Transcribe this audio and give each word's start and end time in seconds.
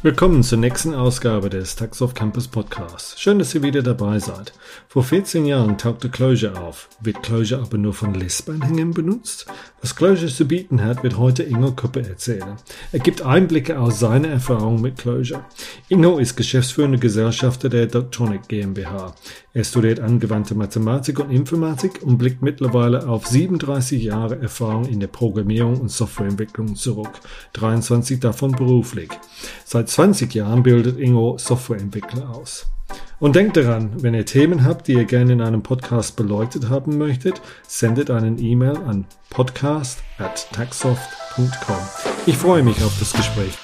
Willkommen 0.00 0.44
zur 0.44 0.58
nächsten 0.58 0.94
Ausgabe 0.94 1.50
des 1.50 1.74
Taxoff 1.74 2.14
Campus 2.14 2.46
Podcasts. 2.46 3.20
Schön, 3.20 3.40
dass 3.40 3.52
ihr 3.56 3.64
wieder 3.64 3.82
dabei 3.82 4.20
seid. 4.20 4.52
Vor 4.86 5.02
14 5.02 5.44
Jahren 5.44 5.76
tauchte 5.76 6.08
Clojure 6.08 6.60
auf. 6.60 6.88
Wird 7.00 7.20
Clojure 7.24 7.60
aber 7.60 7.78
nur 7.78 7.92
von 7.92 8.14
Lisp-Anhängern 8.14 8.92
benutzt? 8.92 9.46
Was 9.80 9.96
Clojure 9.96 10.28
zu 10.28 10.46
bieten 10.46 10.84
hat, 10.84 11.02
wird 11.02 11.18
heute 11.18 11.42
Ingo 11.42 11.72
Köppe 11.72 12.08
erzählen. 12.08 12.58
Er 12.92 13.00
gibt 13.00 13.22
Einblicke 13.22 13.80
aus 13.80 13.98
seiner 13.98 14.28
Erfahrung 14.28 14.80
mit 14.80 14.98
Clojure. 14.98 15.44
Ingo 15.88 16.18
ist 16.18 16.36
geschäftsführende 16.36 17.00
Gesellschafter 17.00 17.68
der 17.68 17.86
Doctronic 17.86 18.46
GmbH. 18.46 19.16
Er 19.58 19.64
studiert 19.64 19.98
angewandte 19.98 20.54
Mathematik 20.54 21.18
und 21.18 21.32
Informatik 21.32 22.04
und 22.04 22.16
blickt 22.16 22.42
mittlerweile 22.42 23.08
auf 23.08 23.26
37 23.26 24.04
Jahre 24.04 24.40
Erfahrung 24.40 24.84
in 24.84 25.00
der 25.00 25.08
Programmierung 25.08 25.80
und 25.80 25.90
Softwareentwicklung 25.90 26.76
zurück, 26.76 27.10
23 27.54 28.20
davon 28.20 28.52
beruflich. 28.52 29.10
Seit 29.64 29.88
20 29.88 30.32
Jahren 30.32 30.62
bildet 30.62 30.96
Ingo 31.00 31.38
Softwareentwickler 31.38 32.30
aus. 32.30 32.68
Und 33.18 33.34
denkt 33.34 33.56
daran, 33.56 34.00
wenn 34.00 34.14
ihr 34.14 34.26
Themen 34.26 34.64
habt, 34.64 34.86
die 34.86 34.92
ihr 34.92 35.06
gerne 35.06 35.32
in 35.32 35.42
einem 35.42 35.64
Podcast 35.64 36.14
beleuchtet 36.14 36.68
haben 36.68 36.96
möchtet, 36.96 37.42
sendet 37.66 38.12
einen 38.12 38.38
E-Mail 38.38 38.76
an 38.76 39.06
podcast 39.28 40.04
at 40.18 40.46
taxsoft.com. 40.52 41.48
Ich 42.26 42.36
freue 42.36 42.62
mich 42.62 42.80
auf 42.84 42.96
das 43.00 43.12
Gespräch. 43.12 43.58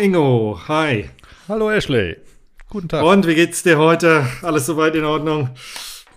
Ingo, 0.00 0.60
hi. 0.68 1.10
Hallo 1.48 1.72
Ashley. 1.72 2.16
Guten 2.70 2.88
Tag. 2.88 3.04
Und 3.04 3.26
wie 3.26 3.34
geht's 3.34 3.64
dir 3.64 3.78
heute? 3.78 4.24
Alles 4.42 4.66
soweit 4.66 4.94
in 4.94 5.04
Ordnung? 5.04 5.50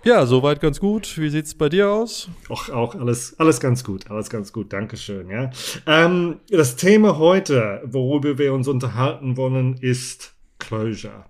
Ja, 0.04 0.24
soweit 0.24 0.60
ganz 0.60 0.78
gut. 0.78 1.18
Wie 1.18 1.28
sieht's 1.30 1.54
bei 1.54 1.68
dir 1.68 1.90
aus? 1.90 2.28
Auch, 2.48 2.68
auch 2.68 2.94
alles, 2.94 3.38
alles 3.40 3.58
ganz 3.58 3.82
gut, 3.82 4.08
alles 4.08 4.30
ganz 4.30 4.52
gut. 4.52 4.72
Dankeschön. 4.72 5.28
Ja. 5.30 5.50
Ähm, 5.86 6.38
das 6.48 6.76
Thema 6.76 7.18
heute, 7.18 7.82
worüber 7.84 8.38
wir 8.38 8.54
uns 8.54 8.68
unterhalten 8.68 9.36
wollen, 9.36 9.78
ist 9.80 10.32
Closure. 10.60 11.24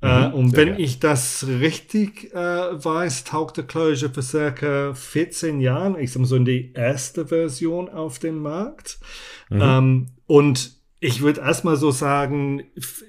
Äh, 0.00 0.28
mhm, 0.28 0.34
und 0.34 0.56
wenn 0.56 0.68
gern. 0.68 0.80
ich 0.80 0.98
das 0.98 1.46
richtig 1.46 2.34
äh, 2.34 2.36
weiß, 2.84 3.22
tauchte 3.22 3.62
Closure 3.62 4.12
für 4.12 4.22
circa 4.22 4.92
14 4.94 5.60
Jahren, 5.60 5.96
ich 6.00 6.10
sag 6.10 6.20
mal 6.20 6.26
so 6.26 6.34
in 6.34 6.44
die 6.44 6.72
erste 6.72 7.28
Version 7.28 7.88
auf 7.88 8.18
dem 8.18 8.42
Markt. 8.42 8.98
Mhm. 9.50 9.60
Ähm, 9.62 10.06
und 10.26 10.81
ich 11.02 11.20
würde 11.20 11.40
erstmal 11.40 11.76
so 11.76 11.90
sagen, 11.90 12.62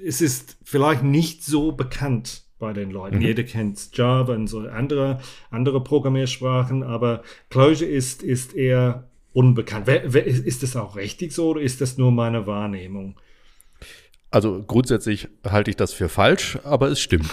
es 0.03 0.19
ist 0.19 0.58
vielleicht 0.63 1.03
nicht 1.03 1.45
so 1.45 1.73
bekannt 1.73 2.41
bei 2.58 2.73
den 2.73 2.89
Leuten. 2.89 3.17
Mhm. 3.17 3.22
Jeder 3.22 3.44
kennt 3.44 3.95
Java 3.95 4.33
und 4.33 4.47
so 4.47 4.61
andere, 4.61 5.19
andere 5.52 5.83
Programmiersprachen, 5.83 6.81
aber 6.81 7.21
Clojure 7.52 7.86
ist, 7.86 8.23
ist 8.23 8.55
eher 8.55 9.09
unbekannt. 9.31 9.86
Wer, 9.86 10.11
wer, 10.11 10.25
ist 10.25 10.64
das 10.64 10.75
auch 10.75 10.95
richtig 10.95 11.33
so 11.33 11.49
oder 11.49 11.61
ist 11.61 11.81
das 11.81 11.99
nur 11.99 12.11
meine 12.11 12.47
Wahrnehmung? 12.47 13.19
Also 14.31 14.64
grundsätzlich 14.66 15.27
halte 15.47 15.69
ich 15.69 15.77
das 15.77 15.94
für 15.94 16.09
falsch, 16.09 16.58
aber 16.64 16.88
es 16.88 16.99
stimmt. 16.99 17.30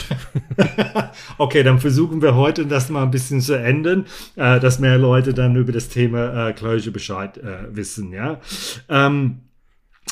okay, 1.39 1.63
dann 1.63 1.79
versuchen 1.79 2.21
wir 2.21 2.35
heute 2.35 2.67
das 2.67 2.91
mal 2.91 3.05
ein 3.05 3.11
bisschen 3.11 3.41
zu 3.41 3.55
ändern, 3.55 4.05
äh, 4.37 4.61
dass 4.61 4.79
mehr 4.79 4.99
Leute 4.99 5.33
dann 5.33 5.57
über 5.57 5.73
das 5.73 5.89
Thema 5.89 6.49
äh, 6.49 6.53
Clojure 6.53 6.91
Bescheid 6.91 7.39
äh, 7.39 7.75
wissen. 7.75 8.13
Ja. 8.13 8.43
Ähm, 8.91 9.41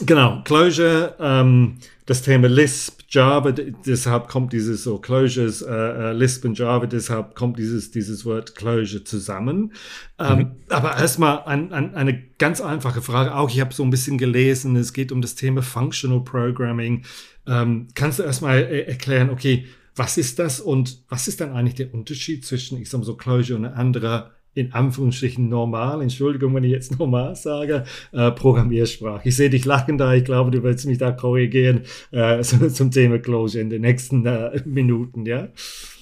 Genau, 0.05 0.42
Closure, 0.44 1.17
ähm, 1.19 1.78
das 2.06 2.22
Thema 2.22 2.48
Lisp, 2.48 3.00
Java, 3.08 3.53
deshalb 3.53 4.28
kommt 4.28 4.53
dieses 4.53 4.84
so 4.84 4.98
Closures, 4.98 5.62
äh, 5.62 5.72
äh, 5.72 6.12
Lisp 6.12 6.44
und 6.44 6.58
Java, 6.58 6.86
deshalb 6.86 7.34
kommt 7.34 7.58
dieses, 7.58 7.91
dieses 7.91 8.25
Wort 8.25 8.55
Closure 8.55 9.03
zusammen. 9.03 9.72
Ähm, 10.19 10.39
mhm. 10.39 10.50
Aber 10.69 10.97
erstmal 10.97 11.42
ein, 11.44 11.72
ein, 11.72 11.94
eine 11.94 12.22
ganz 12.39 12.61
einfache 12.61 13.03
Frage, 13.03 13.34
auch 13.34 13.50
ich 13.50 13.60
habe 13.60 13.75
so 13.75 13.82
ein 13.82 13.91
bisschen 13.91 14.19
gelesen, 14.19 14.76
es 14.76 14.93
geht 14.93 15.10
um 15.10 15.21
das 15.21 15.34
Thema 15.34 15.62
Functional 15.62 16.22
Programming. 16.22 17.05
Ähm, 17.47 17.88
kannst 17.94 18.19
du 18.19 18.22
erstmal 18.22 18.59
äh, 18.59 18.82
erklären, 18.82 19.31
okay, 19.31 19.66
was 19.97 20.16
ist 20.16 20.38
das 20.38 20.60
und 20.60 21.03
was 21.09 21.26
ist 21.26 21.41
dann 21.41 21.53
eigentlich 21.53 21.75
der 21.75 21.93
Unterschied 21.93 22.47
zwischen, 22.47 22.81
ich 22.81 22.88
sag 22.88 22.99
mal 22.99 23.05
so, 23.05 23.16
Closure 23.16 23.59
und 23.59 23.65
anderer 23.65 24.31
in 24.58 24.72
Anführungsstrichen 24.72 25.48
normal, 25.48 26.02
Entschuldigung, 26.02 26.54
wenn 26.54 26.64
ich 26.64 26.72
jetzt 26.72 26.98
normal 26.98 27.36
sage, 27.36 27.84
äh, 28.12 28.30
Programmiersprache. 28.32 29.28
Ich 29.28 29.36
sehe 29.36 29.50
dich 29.50 29.64
lachen 29.64 29.98
da, 29.98 30.14
ich 30.14 30.24
glaube, 30.24 30.50
du 30.50 30.62
willst 30.62 30.86
mich 30.86 30.98
da 30.98 31.12
korrigieren 31.12 31.82
äh, 32.10 32.42
zum 32.42 32.91
Thema 32.91 33.19
Closure 33.19 33.62
in 33.62 33.70
den 33.70 33.82
nächsten 33.82 34.26
äh, 34.26 34.60
Minuten, 34.64 35.26
ja? 35.26 35.48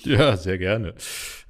Ja, 0.04 0.36
sehr 0.36 0.58
gerne. 0.58 0.94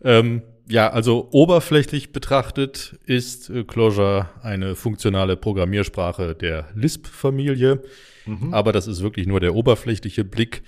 Ähm, 0.02 0.42
ja, 0.68 0.90
also 0.90 1.28
oberflächlich 1.30 2.12
betrachtet 2.12 2.98
ist 3.06 3.50
äh, 3.50 3.64
Clojure 3.64 4.28
eine 4.42 4.74
funktionale 4.74 5.36
Programmiersprache 5.36 6.34
der 6.34 6.68
Lisp-Familie, 6.74 7.82
mhm. 8.26 8.52
aber 8.52 8.72
das 8.72 8.88
ist 8.88 9.02
wirklich 9.02 9.26
nur 9.26 9.40
der 9.40 9.54
oberflächliche 9.54 10.24
Blick. 10.24 10.62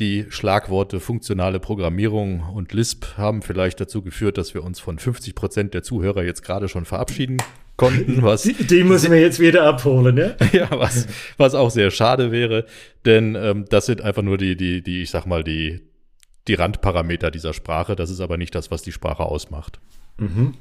Die 0.00 0.26
Schlagworte 0.28 0.98
funktionale 0.98 1.60
Programmierung 1.60 2.40
und 2.40 2.72
Lisp 2.72 3.16
haben 3.16 3.42
vielleicht 3.42 3.80
dazu 3.80 4.02
geführt, 4.02 4.38
dass 4.38 4.52
wir 4.52 4.64
uns 4.64 4.80
von 4.80 4.98
50 4.98 5.36
Prozent 5.36 5.74
der 5.74 5.84
Zuhörer 5.84 6.24
jetzt 6.24 6.42
gerade 6.42 6.68
schon 6.68 6.84
verabschieden 6.84 7.36
konnten. 7.76 8.22
Was 8.22 8.42
die, 8.42 8.54
die 8.66 8.82
müssen 8.82 9.12
wir 9.12 9.20
jetzt 9.20 9.38
wieder 9.38 9.64
abholen, 9.66 10.16
ne? 10.16 10.36
ja, 10.52 10.68
was, 10.72 11.06
was 11.36 11.54
auch 11.54 11.70
sehr 11.70 11.92
schade 11.92 12.32
wäre, 12.32 12.66
denn 13.04 13.36
ähm, 13.36 13.66
das 13.68 13.86
sind 13.86 14.00
einfach 14.00 14.22
nur 14.22 14.36
die, 14.36 14.56
die, 14.56 14.82
die, 14.82 15.02
ich 15.02 15.10
sag 15.10 15.26
mal, 15.26 15.44
die, 15.44 15.80
die 16.48 16.54
Randparameter 16.54 17.30
dieser 17.30 17.52
Sprache. 17.52 17.94
Das 17.94 18.10
ist 18.10 18.20
aber 18.20 18.36
nicht 18.36 18.54
das, 18.54 18.72
was 18.72 18.82
die 18.82 18.92
Sprache 18.92 19.22
ausmacht. 19.22 19.78
Mhm. 20.18 20.54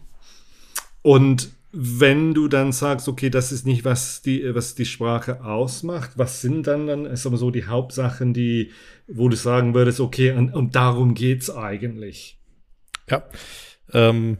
Und 1.01 1.49
wenn 1.75 2.35
du 2.35 2.47
dann 2.47 2.71
sagst, 2.71 3.07
okay, 3.07 3.31
das 3.31 3.51
ist 3.51 3.65
nicht, 3.65 3.83
was 3.83 4.21
die, 4.21 4.53
was 4.53 4.75
die 4.75 4.85
Sprache 4.85 5.43
ausmacht, 5.43 6.11
was 6.17 6.39
sind 6.39 6.67
dann 6.67 6.85
dann, 6.85 7.05
ist 7.05 7.25
aber 7.25 7.37
so 7.37 7.49
die 7.49 7.65
Hauptsachen, 7.65 8.31
die, 8.31 8.71
wo 9.07 9.27
du 9.27 9.35
sagen 9.35 9.73
würdest, 9.73 9.99
okay, 9.99 10.31
und, 10.33 10.53
und 10.53 10.75
darum 10.75 11.15
geht's 11.15 11.49
eigentlich? 11.49 12.39
Ja. 13.09 13.23
Ähm, 13.91 14.37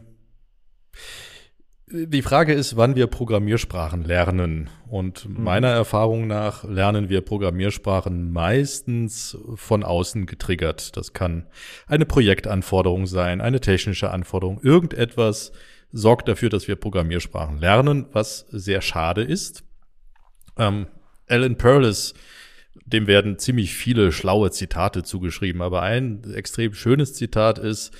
die 1.88 2.22
Frage 2.22 2.52
ist, 2.54 2.76
wann 2.76 2.94
wir 2.94 3.08
Programmiersprachen 3.08 4.04
lernen. 4.04 4.70
Und 4.88 5.28
mhm. 5.28 5.42
meiner 5.42 5.68
Erfahrung 5.68 6.28
nach 6.28 6.62
lernen 6.62 7.08
wir 7.08 7.20
Programmiersprachen 7.20 8.32
meistens 8.32 9.36
von 9.56 9.82
außen 9.82 10.26
getriggert. 10.26 10.96
Das 10.96 11.12
kann 11.12 11.46
eine 11.88 12.06
Projektanforderung 12.06 13.06
sein, 13.06 13.40
eine 13.40 13.60
technische 13.60 14.10
Anforderung, 14.10 14.60
irgendetwas, 14.62 15.50
sorgt 15.94 16.28
dafür, 16.28 16.50
dass 16.50 16.66
wir 16.66 16.74
Programmiersprachen 16.74 17.58
lernen, 17.58 18.06
was 18.12 18.46
sehr 18.50 18.82
schade 18.82 19.22
ist. 19.22 19.62
Ähm, 20.58 20.88
Alan 21.28 21.56
Perlis, 21.56 22.14
dem 22.84 23.06
werden 23.06 23.38
ziemlich 23.38 23.74
viele 23.74 24.10
schlaue 24.10 24.50
Zitate 24.50 25.04
zugeschrieben, 25.04 25.62
aber 25.62 25.82
ein 25.82 26.24
extrem 26.34 26.74
schönes 26.74 27.14
Zitat 27.14 27.58
ist, 27.58 27.92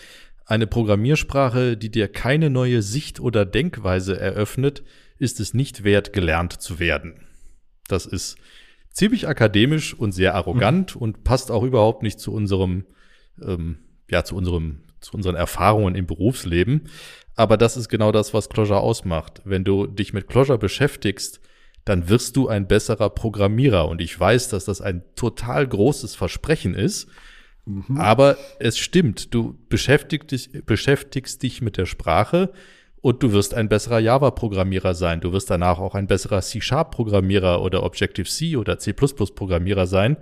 eine 0.44 0.66
Programmiersprache, 0.66 1.76
die 1.76 1.90
dir 1.90 2.08
keine 2.08 2.50
neue 2.50 2.82
Sicht 2.82 3.20
oder 3.20 3.46
Denkweise 3.46 4.18
eröffnet, 4.18 4.82
ist 5.18 5.38
es 5.38 5.54
nicht 5.54 5.84
wert, 5.84 6.12
gelernt 6.12 6.52
zu 6.52 6.80
werden. 6.80 7.14
Das 7.88 8.06
ist 8.06 8.36
ziemlich 8.90 9.28
akademisch 9.28 9.94
und 9.94 10.12
sehr 10.12 10.34
arrogant 10.34 10.96
mhm. 10.96 11.02
und 11.02 11.24
passt 11.24 11.50
auch 11.52 11.62
überhaupt 11.62 12.02
nicht 12.02 12.18
zu 12.18 12.32
unserem, 12.32 12.84
ähm, 13.40 13.78
ja, 14.10 14.24
zu 14.24 14.36
unserem, 14.36 14.80
zu 15.00 15.14
unseren 15.14 15.36
Erfahrungen 15.36 15.94
im 15.94 16.06
Berufsleben. 16.06 16.88
Aber 17.36 17.56
das 17.56 17.76
ist 17.76 17.88
genau 17.88 18.12
das, 18.12 18.32
was 18.32 18.48
Clojure 18.48 18.80
ausmacht. 18.80 19.40
Wenn 19.44 19.64
du 19.64 19.86
dich 19.86 20.12
mit 20.12 20.28
Clojure 20.28 20.58
beschäftigst, 20.58 21.40
dann 21.84 22.08
wirst 22.08 22.36
du 22.36 22.48
ein 22.48 22.66
besserer 22.66 23.10
Programmierer. 23.10 23.88
Und 23.88 24.00
ich 24.00 24.18
weiß, 24.18 24.48
dass 24.48 24.64
das 24.64 24.80
ein 24.80 25.02
total 25.16 25.66
großes 25.66 26.14
Versprechen 26.14 26.74
ist. 26.74 27.08
Mhm. 27.66 27.98
Aber 27.98 28.36
es 28.58 28.78
stimmt. 28.78 29.34
Du 29.34 29.58
beschäftigst 29.68 30.30
dich, 30.30 30.64
beschäftigst 30.64 31.42
dich 31.42 31.60
mit 31.60 31.76
der 31.76 31.86
Sprache 31.86 32.52
und 33.00 33.22
du 33.22 33.32
wirst 33.32 33.52
ein 33.52 33.68
besserer 33.68 33.98
Java-Programmierer 33.98 34.94
sein. 34.94 35.20
Du 35.20 35.32
wirst 35.32 35.50
danach 35.50 35.78
auch 35.78 35.94
ein 35.94 36.06
besserer 36.06 36.40
C-Sharp-Programmierer 36.40 37.60
oder 37.60 37.82
Objective-C 37.82 38.56
oder 38.56 38.78
C++-Programmierer 38.78 39.86
sein, 39.86 40.16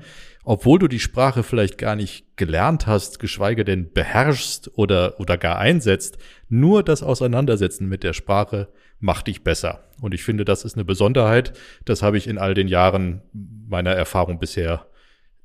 obwohl 0.44 0.78
du 0.78 0.88
die 0.88 1.00
Sprache 1.00 1.42
vielleicht 1.42 1.78
gar 1.78 1.96
nicht 1.96 2.36
gelernt 2.36 2.86
hast, 2.86 3.18
geschweige 3.18 3.64
denn 3.64 3.92
beherrschst 3.92 4.72
oder, 4.74 5.20
oder 5.20 5.38
gar 5.38 5.58
einsetzt. 5.58 6.18
Nur 6.48 6.82
das 6.82 7.02
Auseinandersetzen 7.02 7.88
mit 7.88 8.02
der 8.02 8.12
Sprache 8.12 8.68
macht 8.98 9.28
dich 9.28 9.44
besser. 9.44 9.84
Und 10.00 10.14
ich 10.14 10.24
finde, 10.24 10.44
das 10.44 10.64
ist 10.64 10.74
eine 10.74 10.84
Besonderheit. 10.84 11.52
Das 11.84 12.02
habe 12.02 12.18
ich 12.18 12.26
in 12.26 12.38
all 12.38 12.54
den 12.54 12.68
Jahren 12.68 13.22
meiner 13.32 13.90
Erfahrung 13.90 14.38
bisher 14.38 14.86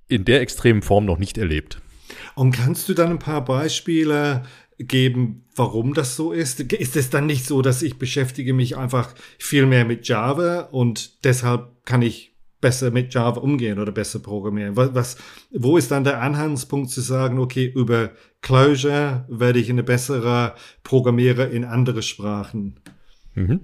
in 0.08 0.26
der 0.26 0.42
extremen 0.42 0.82
Form 0.82 1.06
noch 1.06 1.18
nicht 1.18 1.38
erlebt. 1.38 1.80
Und 2.36 2.52
kannst 2.52 2.88
du 2.90 2.94
dann 2.94 3.12
ein 3.12 3.20
paar 3.20 3.44
Beispiele 3.44 4.44
geben, 4.78 5.46
warum 5.56 5.94
das 5.94 6.16
so 6.16 6.32
ist? 6.32 6.60
Ist 6.60 6.96
es 6.96 7.10
dann 7.10 7.26
nicht 7.26 7.46
so, 7.46 7.62
dass 7.62 7.82
ich 7.82 7.98
beschäftige 7.98 8.54
mich 8.54 8.78
einfach 8.78 9.14
viel 9.38 9.66
mehr 9.66 9.86
mit 9.86 10.08
Java 10.08 10.62
und 10.72 11.24
deshalb 11.26 11.86
kann 11.86 12.02
ich 12.02 12.27
besser 12.62 12.92
mit 12.92 13.14
Java 13.14 13.40
umgehen 13.40 13.80
oder 13.80 13.92
besser 13.92 14.20
programmieren? 14.20 14.76
Was, 14.76 14.94
was, 14.96 15.18
wo 15.52 15.78
ist 15.78 15.92
dann 15.92 16.04
der 16.04 16.22
Anhaltspunkt 16.22 16.90
zu 16.90 17.02
sagen, 17.02 17.40
okay, 17.40 17.66
über 17.66 18.12
Closure 18.42 19.26
werde 19.30 19.60
ich 19.60 19.70
eine 19.70 19.84
bessere 19.84 20.56
Programmierer 20.84 21.50
in 21.50 21.64
andere 21.66 22.02
Sprachen? 22.02 22.80
Mhm. 23.36 23.62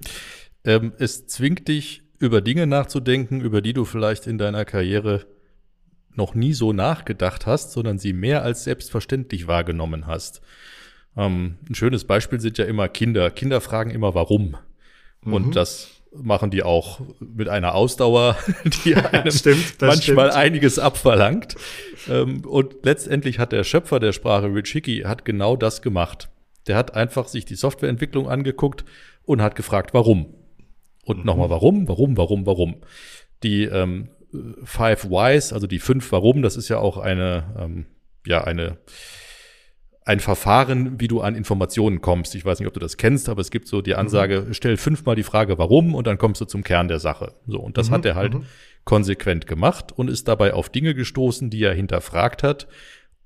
Ähm, 0.64 0.92
es 0.98 1.26
zwingt 1.26 1.68
dich, 1.68 2.02
über 2.20 2.40
Dinge 2.40 2.66
nachzudenken, 2.66 3.40
über 3.40 3.60
die 3.60 3.74
du 3.74 3.84
vielleicht 3.84 4.26
in 4.26 4.38
deiner 4.38 4.64
Karriere 4.64 5.26
noch 6.14 6.34
nie 6.34 6.52
so 6.52 6.72
nachgedacht 6.72 7.44
hast, 7.44 7.72
sondern 7.72 7.98
sie 7.98 8.12
mehr 8.12 8.42
als 8.42 8.64
selbstverständlich 8.64 9.46
wahrgenommen 9.46 10.06
hast. 10.06 10.40
Ähm, 11.16 11.58
ein 11.68 11.74
schönes 11.74 12.04
Beispiel 12.04 12.40
sind 12.40 12.56
ja 12.56 12.64
immer 12.64 12.88
Kinder. 12.88 13.30
Kinder 13.30 13.60
fragen 13.60 13.90
immer 13.90 14.14
warum. 14.14 14.56
Mhm. 15.22 15.32
Und 15.32 15.56
das 15.56 15.93
machen 16.22 16.50
die 16.50 16.62
auch 16.62 17.00
mit 17.18 17.48
einer 17.48 17.74
Ausdauer, 17.74 18.36
die 18.84 18.94
einem 18.94 19.30
stimmt, 19.30 19.80
manchmal 19.80 20.30
stimmt. 20.30 20.44
einiges 20.44 20.78
abverlangt. 20.78 21.56
Ähm, 22.08 22.44
und 22.44 22.84
letztendlich 22.84 23.38
hat 23.38 23.52
der 23.52 23.64
Schöpfer 23.64 24.00
der 24.00 24.12
Sprache, 24.12 24.46
Rich 24.46 24.72
Hickey, 24.72 25.02
hat 25.06 25.24
genau 25.24 25.56
das 25.56 25.82
gemacht. 25.82 26.28
Der 26.66 26.76
hat 26.76 26.94
einfach 26.94 27.28
sich 27.28 27.44
die 27.44 27.56
Softwareentwicklung 27.56 28.28
angeguckt 28.28 28.84
und 29.24 29.42
hat 29.42 29.56
gefragt, 29.56 29.94
warum. 29.94 30.34
Und 31.04 31.18
mhm. 31.18 31.24
nochmal, 31.24 31.50
warum, 31.50 31.88
warum, 31.88 32.16
warum, 32.16 32.46
warum. 32.46 32.76
Die 33.42 33.64
ähm, 33.64 34.08
Five 34.64 35.10
Whys, 35.10 35.52
also 35.52 35.66
die 35.66 35.78
fünf 35.78 36.10
Warum, 36.12 36.42
das 36.42 36.56
ist 36.56 36.68
ja 36.68 36.78
auch 36.78 36.98
eine, 36.98 37.54
ähm, 37.58 37.86
ja, 38.26 38.42
eine 38.42 38.78
ein 40.04 40.20
Verfahren, 40.20 41.00
wie 41.00 41.08
du 41.08 41.22
an 41.22 41.34
Informationen 41.34 42.00
kommst. 42.02 42.34
Ich 42.34 42.44
weiß 42.44 42.58
nicht, 42.58 42.68
ob 42.68 42.74
du 42.74 42.80
das 42.80 42.98
kennst, 42.98 43.28
aber 43.28 43.40
es 43.40 43.50
gibt 43.50 43.68
so 43.68 43.80
die 43.80 43.92
mhm. 43.92 44.00
Ansage, 44.00 44.42
mhm. 44.42 44.54
stell 44.54 44.76
fünfmal 44.76 45.16
die 45.16 45.22
Frage, 45.22 45.58
warum, 45.58 45.94
und 45.94 46.06
dann 46.06 46.18
kommst 46.18 46.40
du 46.40 46.44
zum 46.44 46.62
Kern 46.62 46.88
der 46.88 46.98
Sache. 46.98 47.32
So, 47.46 47.58
und 47.58 47.78
das 47.78 47.88
mhm. 47.88 47.94
hat 47.94 48.04
er 48.04 48.14
halt 48.14 48.34
mhm. 48.34 48.44
konsequent 48.84 49.46
gemacht 49.46 49.92
und 49.96 50.10
ist 50.10 50.28
dabei 50.28 50.52
auf 50.52 50.68
Dinge 50.68 50.94
gestoßen, 50.94 51.48
die 51.48 51.62
er 51.62 51.74
hinterfragt 51.74 52.42
hat 52.42 52.68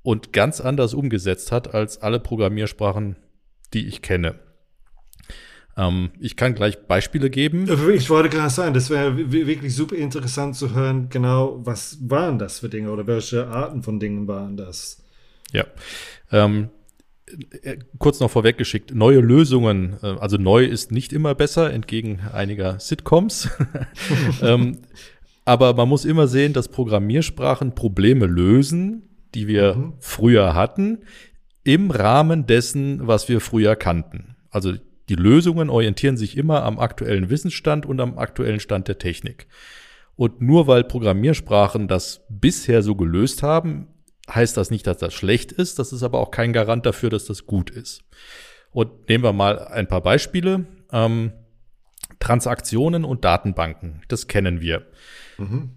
und 0.02 0.32
ganz 0.32 0.60
anders 0.60 0.94
umgesetzt 0.94 1.50
hat 1.50 1.74
als 1.74 2.00
alle 2.00 2.20
Programmiersprachen, 2.20 3.16
die 3.74 3.88
ich 3.88 4.00
kenne. 4.00 4.36
Ähm, 5.76 6.10
ich 6.20 6.36
kann 6.36 6.54
gleich 6.54 6.86
Beispiele 6.86 7.28
geben. 7.28 7.68
Ich 7.92 8.08
wollte 8.08 8.28
gerade 8.28 8.50
sagen, 8.50 8.72
das 8.72 8.88
wäre 8.88 9.32
wirklich 9.32 9.74
super 9.74 9.96
interessant 9.96 10.54
zu 10.54 10.74
hören, 10.74 11.08
genau, 11.08 11.58
was 11.64 11.98
waren 12.02 12.38
das 12.38 12.60
für 12.60 12.68
Dinge 12.68 12.92
oder 12.92 13.08
welche 13.08 13.48
Arten 13.48 13.82
von 13.82 13.98
Dingen 13.98 14.28
waren 14.28 14.56
das? 14.56 15.02
Ja. 15.52 15.64
Ähm, 16.30 16.70
äh, 17.62 17.78
kurz 17.98 18.20
noch 18.20 18.30
vorweggeschickt, 18.30 18.94
neue 18.94 19.20
Lösungen, 19.20 19.98
äh, 20.02 20.06
also 20.06 20.36
neu 20.36 20.64
ist 20.64 20.92
nicht 20.92 21.12
immer 21.12 21.34
besser, 21.34 21.72
entgegen 21.72 22.20
einiger 22.32 22.80
Sitcoms. 22.80 23.50
ähm, 24.42 24.78
aber 25.44 25.74
man 25.74 25.88
muss 25.88 26.04
immer 26.04 26.26
sehen, 26.26 26.52
dass 26.52 26.68
Programmiersprachen 26.68 27.74
Probleme 27.74 28.26
lösen, 28.26 29.08
die 29.34 29.48
wir 29.48 29.74
mhm. 29.74 29.92
früher 29.98 30.54
hatten, 30.54 30.98
im 31.64 31.90
Rahmen 31.90 32.46
dessen, 32.46 33.06
was 33.06 33.28
wir 33.28 33.40
früher 33.40 33.76
kannten. 33.76 34.36
Also 34.50 34.72
die 35.08 35.14
Lösungen 35.14 35.70
orientieren 35.70 36.16
sich 36.16 36.36
immer 36.36 36.62
am 36.64 36.78
aktuellen 36.78 37.30
Wissensstand 37.30 37.86
und 37.86 38.00
am 38.00 38.18
aktuellen 38.18 38.60
Stand 38.60 38.88
der 38.88 38.98
Technik. 38.98 39.46
Und 40.16 40.42
nur 40.42 40.66
weil 40.66 40.84
Programmiersprachen 40.84 41.88
das 41.88 42.26
bisher 42.28 42.82
so 42.82 42.94
gelöst 42.94 43.42
haben, 43.42 43.88
heißt 44.28 44.56
das 44.56 44.70
nicht, 44.70 44.86
dass 44.86 44.98
das 44.98 45.14
schlecht 45.14 45.52
ist. 45.52 45.78
Das 45.78 45.92
ist 45.92 46.02
aber 46.02 46.20
auch 46.20 46.30
kein 46.30 46.52
Garant 46.52 46.86
dafür, 46.86 47.10
dass 47.10 47.24
das 47.24 47.46
gut 47.46 47.70
ist. 47.70 48.02
Und 48.70 49.08
nehmen 49.08 49.24
wir 49.24 49.32
mal 49.32 49.58
ein 49.58 49.88
paar 49.88 50.02
Beispiele. 50.02 50.66
Ähm, 50.92 51.32
Transaktionen 52.20 53.04
und 53.04 53.24
Datenbanken, 53.24 54.02
das 54.08 54.28
kennen 54.28 54.60
wir. 54.60 54.86
Mhm. 55.38 55.70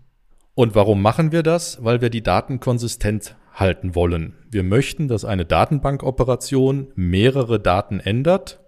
Und 0.56 0.76
warum 0.76 1.02
machen 1.02 1.32
wir 1.32 1.44
das? 1.44 1.84
Weil 1.84 2.02
wir 2.02 2.10
die 2.10 2.24
Daten 2.24 2.60
konsistent 2.60 3.36
halten 3.54 3.96
wollen. 3.96 4.36
Wir 4.50 4.64
möchten, 4.64 5.08
dass 5.08 5.26
eine 5.26 5.46
Datenbankoperation 5.46 6.92
mehrere 6.96 7.60
Daten 7.60 8.00
ändert 8.00 8.60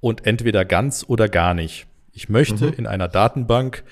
und 0.00 0.26
entweder 0.26 0.64
ganz 0.64 1.04
oder 1.06 1.28
gar 1.28 1.54
nicht. 1.54 1.86
Ich 2.12 2.28
möchte 2.28 2.66
mhm. 2.66 2.72
in 2.74 2.86
einer 2.86 3.08
Datenbank 3.08 3.84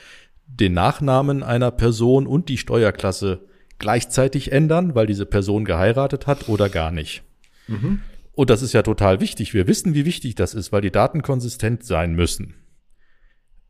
den 0.47 0.75
Nachnamen 0.75 1.43
einer 1.43 1.71
Person 1.71 2.27
und 2.27 2.49
die 2.49 2.59
Steuerklasse 2.59 3.41
gleichzeitig 3.79 4.53
ändern, 4.53 4.95
weil 4.95 5.07
diese 5.07 5.27
Person 5.27 5.65
geheiratet 5.65 6.27
hat 6.27 6.49
oder 6.49 6.69
gar 6.69 6.91
nicht. 6.91 7.23
Mhm. 7.69 8.01
Und 8.33 8.51
das 8.51 8.63
ist 8.63 8.73
ja 8.73 8.83
total 8.83 9.21
wichtig. 9.21 9.55
Wir 9.55 9.67
wissen, 9.67 9.95
wie 9.95 10.05
wichtig 10.05 10.35
das 10.35 10.55
ist, 10.55 10.73
weil 10.73 10.83
die 10.83 10.91
Daten 10.91 11.23
konsistent 11.23 11.85
sein 11.85 12.15
müssen. 12.15 12.55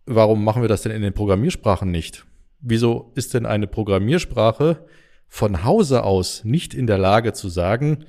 Warum 0.07 0.45
machen 0.45 0.63
wir 0.63 0.69
das 0.69 0.83
denn 0.83 0.93
in 0.93 1.03
den 1.03 1.13
Programmiersprachen 1.13 1.91
nicht? 1.91 2.27
Wieso 2.61 3.13
ist 3.15 3.35
denn 3.35 3.47
eine 3.47 3.67
Programmiersprache 3.67 4.85
von 5.29 5.65
Hause 5.65 6.05
aus 6.05 6.45
nicht 6.45 6.75
in 6.75 6.87
der 6.87 6.99
Lage 6.99 7.33
zu 7.33 7.49
sagen, 7.49 8.05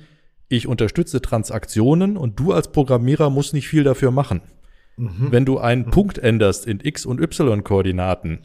ich 0.48 0.66
unterstütze 0.66 1.20
Transaktionen 1.20 2.16
und 2.16 2.40
du 2.40 2.52
als 2.52 2.72
Programmierer 2.72 3.30
musst 3.30 3.52
nicht 3.52 3.68
viel 3.68 3.84
dafür 3.84 4.10
machen. 4.10 4.40
Mhm. 4.96 5.28
Wenn 5.30 5.44
du 5.44 5.58
einen 5.58 5.86
mhm. 5.86 5.90
Punkt 5.90 6.18
änderst 6.18 6.66
in 6.66 6.80
X- 6.80 7.06
und 7.06 7.20
Y-Koordinaten, 7.20 8.40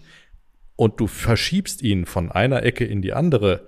und 0.76 1.00
du 1.00 1.08
verschiebst 1.08 1.82
ihn 1.82 2.06
von 2.06 2.32
einer 2.32 2.64
Ecke 2.64 2.86
in 2.86 3.02
die 3.02 3.14
andere, 3.14 3.68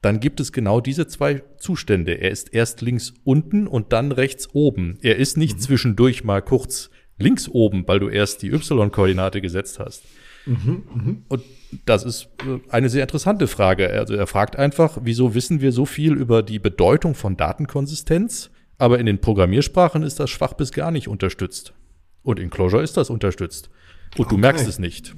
dann 0.00 0.18
gibt 0.18 0.40
es 0.40 0.52
genau 0.52 0.80
diese 0.80 1.06
zwei 1.06 1.42
Zustände. 1.58 2.14
Er 2.14 2.30
ist 2.30 2.52
erst 2.52 2.82
links 2.82 3.14
unten 3.24 3.68
und 3.68 3.92
dann 3.92 4.10
rechts 4.10 4.48
oben. 4.52 4.98
Er 5.00 5.16
ist 5.16 5.36
nicht 5.36 5.56
mhm. 5.56 5.60
zwischendurch 5.60 6.24
mal 6.24 6.42
kurz 6.42 6.90
links 7.18 7.48
oben, 7.48 7.86
weil 7.86 8.00
du 8.00 8.08
erst 8.08 8.42
die 8.42 8.48
Y-Koordinate 8.48 9.40
gesetzt 9.40 9.78
hast. 9.78 10.02
Mhm, 10.44 10.82
mh. 10.92 11.16
Und 11.28 11.42
das 11.86 12.02
ist 12.04 12.28
äh, 12.40 12.58
eine 12.68 12.88
sehr 12.88 13.02
interessante 13.02 13.46
Frage. 13.46 13.90
Also 13.90 14.14
er 14.14 14.26
fragt 14.26 14.56
einfach, 14.56 14.98
wieso 15.02 15.34
wissen 15.34 15.60
wir 15.60 15.70
so 15.70 15.86
viel 15.86 16.14
über 16.14 16.42
die 16.42 16.58
Bedeutung 16.58 17.14
von 17.14 17.36
Datenkonsistenz, 17.36 18.50
aber 18.78 18.98
in 18.98 19.06
den 19.06 19.20
Programmiersprachen 19.20 20.02
ist 20.02 20.18
das 20.18 20.30
schwach 20.30 20.54
bis 20.54 20.72
gar 20.72 20.90
nicht 20.90 21.06
unterstützt. 21.06 21.74
Und 22.22 22.40
in 22.40 22.50
Clojure 22.50 22.82
ist 22.82 22.96
das 22.96 23.10
unterstützt. 23.10 23.70
Und 24.16 24.26
okay. 24.26 24.34
du 24.34 24.38
merkst 24.38 24.66
es 24.66 24.80
nicht. 24.80 25.14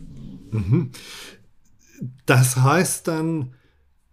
Mhm. 0.55 0.91
Das 2.27 2.56
heißt 2.56 3.09
dann, 3.09 3.55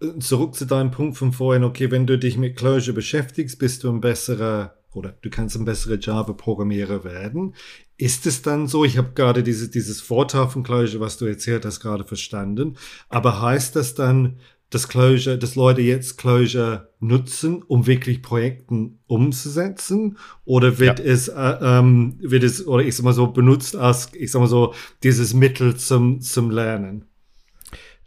äh, 0.02 0.20
zurück 0.20 0.56
zu 0.56 0.66
deinem 0.66 0.92
Punkt 0.92 1.18
von 1.18 1.34
vorhin, 1.34 1.64
okay, 1.64 1.92
wenn 1.92 2.08
du 2.08 2.18
dich 2.18 2.38
mit 2.38 2.58
Clojure 2.58 2.94
beschäftigst, 2.94 3.60
bist 3.60 3.84
du 3.84 3.90
ein 3.90 4.02
besserer 4.02 4.76
oder 4.94 5.16
du 5.22 5.30
kannst 5.30 5.56
ein 5.56 5.66
besserer 5.66 5.98
Java-Programmierer 6.00 7.04
werden. 7.04 7.56
Ist 7.98 8.26
es 8.26 8.42
dann 8.42 8.68
so, 8.68 8.84
ich 8.84 8.98
habe 8.98 9.12
gerade 9.14 9.42
dieses, 9.42 9.72
dieses 9.72 10.02
Vorteil 10.02 10.50
von 10.50 10.64
Clojure, 10.64 11.00
was 11.00 11.18
du 11.18 11.26
erzählt 11.26 11.66
hast, 11.66 11.80
gerade 11.80 12.04
verstanden, 12.04 12.78
aber 13.08 13.42
heißt 13.42 13.76
das 13.76 13.96
dann, 13.96 14.40
dass 14.71 14.88
Clojure, 14.88 15.38
dass 15.38 15.56
Leute 15.56 15.81
jetzt 15.81 16.18
Clojure 16.18 16.89
nutzen, 17.00 17.62
um 17.62 17.85
wirklich 17.88 18.21
Projekten 18.23 19.00
umzusetzen? 19.06 20.18
Oder 20.45 20.80
wird 20.80 20.99
ja. 20.99 21.06
es, 21.06 21.28
äh, 21.28 21.57
ähm, 21.61 22.18
wird 22.21 22.44
es, 22.44 22.66
oder 22.66 22.83
ich 22.83 22.95
sag 22.95 23.04
mal 23.04 23.13
so, 23.13 23.28
benutzt 23.28 23.75
als, 23.75 24.09
ich 24.16 24.31
sag 24.31 24.40
mal 24.40 24.47
so, 24.47 24.73
dieses 25.04 25.33
Mittel 25.33 25.75
zum, 25.75 26.21
zum 26.21 26.49
Lernen? 26.49 27.06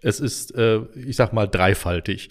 Es 0.02 0.20
ist, 0.20 0.54
äh, 0.54 0.80
ich 1.06 1.16
sag 1.16 1.32
mal, 1.34 1.46
dreifaltig. 1.46 2.30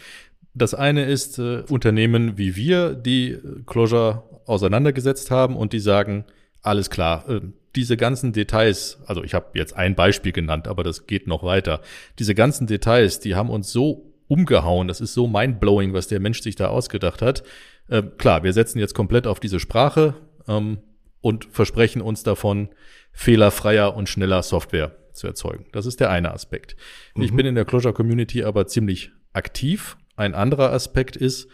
Das 0.55 0.73
eine 0.73 1.05
ist 1.05 1.37
äh, 1.37 1.63
Unternehmen 1.69 2.37
wie 2.37 2.55
wir, 2.55 2.95
die 2.95 3.37
Clojure 3.67 4.23
auseinandergesetzt 4.45 5.29
haben 5.29 5.55
und 5.55 5.73
die 5.73 5.79
sagen, 5.79 6.25
alles 6.63 6.89
klar, 6.89 7.29
äh, 7.29 7.41
diese 7.75 7.97
ganzen 7.97 8.33
Details, 8.33 8.99
also 9.05 9.23
ich 9.23 9.35
habe 9.35 9.57
jetzt 9.57 9.75
ein 9.75 9.95
Beispiel 9.95 10.31
genannt, 10.31 10.67
aber 10.67 10.83
das 10.83 11.05
geht 11.05 11.27
noch 11.27 11.43
weiter. 11.43 11.81
Diese 12.17 12.33
ganzen 12.33 12.65
Details, 12.65 13.19
die 13.19 13.35
haben 13.35 13.49
uns 13.49 13.71
so 13.71 14.12
umgehauen. 14.33 14.87
Das 14.87 14.99
ist 14.99 15.13
so 15.13 15.27
mindblowing, 15.27 15.93
was 15.93 16.07
der 16.07 16.19
Mensch 16.19 16.41
sich 16.41 16.55
da 16.55 16.67
ausgedacht 16.69 17.21
hat. 17.21 17.43
Äh, 17.87 18.01
klar, 18.17 18.43
wir 18.43 18.51
setzen 18.51 18.79
jetzt 18.79 18.95
komplett 18.95 19.27
auf 19.27 19.39
diese 19.39 19.59
Sprache 19.59 20.15
ähm, 20.47 20.79
und 21.21 21.45
versprechen 21.45 22.01
uns 22.01 22.23
davon, 22.23 22.69
fehlerfreier 23.11 23.95
und 23.95 24.09
schneller 24.09 24.41
Software 24.41 24.95
zu 25.11 25.27
erzeugen. 25.27 25.67
Das 25.71 25.85
ist 25.85 25.99
der 25.99 26.09
eine 26.09 26.33
Aspekt. 26.33 26.75
Mhm. 27.13 27.23
Ich 27.23 27.35
bin 27.35 27.45
in 27.45 27.53
der 27.53 27.65
Clojure 27.65 27.93
Community 27.93 28.43
aber 28.43 28.65
ziemlich 28.65 29.11
aktiv. 29.33 29.97
Ein 30.15 30.33
anderer 30.33 30.71
Aspekt 30.71 31.15
ist, 31.15 31.47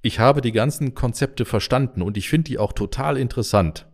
ich 0.00 0.18
habe 0.18 0.40
die 0.40 0.52
ganzen 0.52 0.94
Konzepte 0.94 1.44
verstanden 1.44 2.00
und 2.00 2.16
ich 2.16 2.30
finde 2.30 2.44
die 2.44 2.58
auch 2.58 2.72
total 2.72 3.18
interessant. 3.18 3.86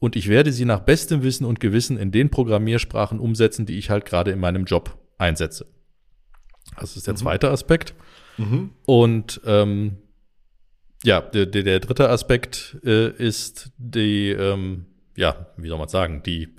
Und 0.00 0.16
ich 0.16 0.28
werde 0.28 0.50
sie 0.50 0.64
nach 0.64 0.80
bestem 0.80 1.22
Wissen 1.22 1.44
und 1.44 1.60
Gewissen 1.60 1.98
in 1.98 2.10
den 2.10 2.30
Programmiersprachen 2.30 3.20
umsetzen, 3.20 3.66
die 3.66 3.78
ich 3.78 3.90
halt 3.90 4.06
gerade 4.06 4.30
in 4.30 4.40
meinem 4.40 4.64
Job 4.64 4.98
einsetze. 5.18 5.66
Das 6.78 6.96
ist 6.96 7.06
der 7.06 7.14
mhm. 7.14 7.18
zweite 7.18 7.50
Aspekt. 7.50 7.94
Mhm. 8.36 8.70
Und 8.86 9.40
ähm, 9.44 9.98
ja, 11.02 11.20
der, 11.20 11.46
der, 11.46 11.80
dritte 11.80 12.08
Aspekt 12.10 12.78
äh, 12.84 13.10
ist 13.10 13.72
die, 13.78 14.30
ähm, 14.30 14.86
ja, 15.16 15.46
wie 15.56 15.68
soll 15.68 15.78
man 15.78 15.88
sagen, 15.88 16.22
die, 16.22 16.54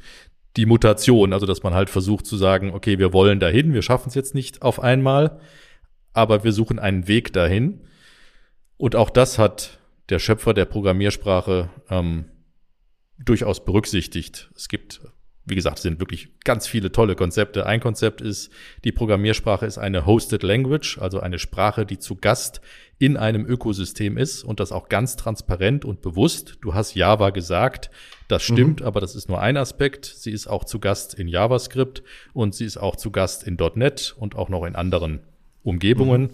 die 0.58 0.66
Mutation, 0.66 1.34
also 1.34 1.46
dass 1.46 1.64
man 1.64 1.74
halt 1.74 1.90
versucht 1.90 2.26
zu 2.26 2.38
sagen, 2.38 2.74
okay, 2.74 3.00
wir 3.00 3.14
wollen 3.14 3.40
dahin, 3.40 3.74
wir 3.74 3.82
schaffen 3.82 4.10
es 4.10 4.16
jetzt 4.16 4.36
nicht 4.36 4.62
auf 4.62 4.80
einmal, 4.80 5.40
aber 6.14 6.44
wir 6.44 6.54
suchen 6.54 6.80
einen 6.80 7.08
Weg 7.08 7.34
dahin. 7.34 7.82
Und 8.78 8.96
auch 8.96 9.10
das 9.12 9.38
hat 9.38 9.80
der 10.10 10.20
Schöpfer 10.20 10.54
der 10.54 10.66
Programmiersprache 10.66 11.70
ähm, 11.90 12.26
durchaus 13.20 13.64
berücksichtigt. 13.64 14.52
Es 14.56 14.68
gibt 14.68 15.02
wie 15.46 15.56
gesagt, 15.56 15.78
es 15.78 15.84
sind 15.84 16.00
wirklich 16.00 16.30
ganz 16.44 16.68
viele 16.68 16.92
tolle 16.92 17.16
Konzepte. 17.16 17.66
Ein 17.66 17.80
Konzept 17.80 18.22
ist, 18.22 18.52
die 18.84 18.92
Programmiersprache 18.92 19.66
ist 19.66 19.80
eine 19.80 20.06
Hosted 20.06 20.44
Language, 20.44 21.00
also 21.00 21.20
eine 21.20 21.40
Sprache, 21.40 21.86
die 21.86 21.98
zu 21.98 22.16
Gast 22.16 22.62
in 23.00 23.18
einem 23.18 23.48
Ökosystem 23.48 24.18
ist 24.18 24.44
und 24.44 24.60
das 24.60 24.72
auch 24.72 24.88
ganz 24.88 25.16
transparent 25.16 25.84
und 25.84 26.02
bewusst. 26.02 26.60
Du 26.62 26.76
hast 26.76 26.94
Java 26.94 27.32
gesagt, 27.32 27.90
das 28.28 28.44
stimmt, 28.44 28.82
mhm. 28.82 28.86
aber 28.86 29.02
das 29.02 29.16
ist 29.16 29.28
nur 29.28 29.42
ein 29.42 29.58
Aspekt. 29.58 30.06
Sie 30.06 30.32
ist 30.32 30.46
auch 30.46 30.64
zu 30.64 30.80
Gast 30.80 31.16
in 31.16 31.28
JavaScript 31.28 32.04
und 32.34 32.54
sie 32.54 32.66
ist 32.66 32.78
auch 32.78 32.96
zu 32.96 33.10
Gast 33.10 33.44
in 33.44 33.58
.NET 33.76 34.16
und 34.20 34.36
auch 34.36 34.50
noch 34.50 34.64
in 34.66 34.76
anderen 34.76 35.22
Umgebungen. 35.64 36.22
Mhm. 36.22 36.30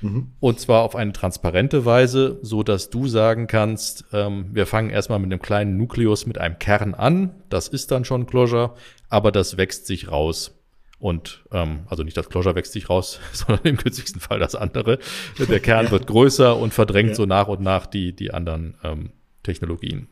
Mhm. 0.00 0.32
Und 0.40 0.60
zwar 0.60 0.82
auf 0.82 0.96
eine 0.96 1.12
transparente 1.12 1.84
Weise, 1.84 2.38
so 2.42 2.62
dass 2.62 2.90
du 2.90 3.06
sagen 3.06 3.46
kannst, 3.46 4.04
ähm, 4.12 4.46
wir 4.52 4.66
fangen 4.66 4.90
erstmal 4.90 5.18
mit 5.18 5.32
einem 5.32 5.42
kleinen 5.42 5.76
Nukleus, 5.76 6.26
mit 6.26 6.38
einem 6.38 6.58
Kern 6.58 6.94
an. 6.94 7.34
Das 7.48 7.68
ist 7.68 7.90
dann 7.90 8.04
schon 8.04 8.26
Clojure, 8.26 8.74
aber 9.08 9.32
das 9.32 9.56
wächst 9.56 9.86
sich 9.86 10.10
raus. 10.10 10.56
Und 10.98 11.44
ähm, 11.50 11.80
also 11.86 12.02
nicht 12.02 12.16
das 12.16 12.28
Clojure 12.28 12.54
wächst 12.54 12.72
sich 12.72 12.90
raus, 12.90 13.20
sondern 13.32 13.64
im 13.64 13.76
günstigsten 13.76 14.20
Fall 14.20 14.38
das 14.38 14.54
andere. 14.54 14.98
Der 15.38 15.60
Kern 15.60 15.84
ja. 15.86 15.90
wird 15.90 16.06
größer 16.06 16.56
und 16.56 16.74
verdrängt 16.74 17.10
ja. 17.10 17.14
so 17.14 17.26
nach 17.26 17.48
und 17.48 17.60
nach 17.60 17.86
die, 17.86 18.14
die 18.14 18.32
anderen 18.32 18.74
ähm, 18.82 19.10
Technologien. 19.42 20.08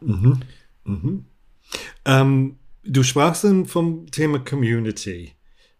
Mhm. 0.00 0.40
Mhm. 0.84 1.24
Ähm, 2.04 2.56
du 2.84 3.02
sprachst 3.02 3.44
dann 3.44 3.66
vom 3.66 4.10
Thema 4.10 4.38
Community, 4.38 5.32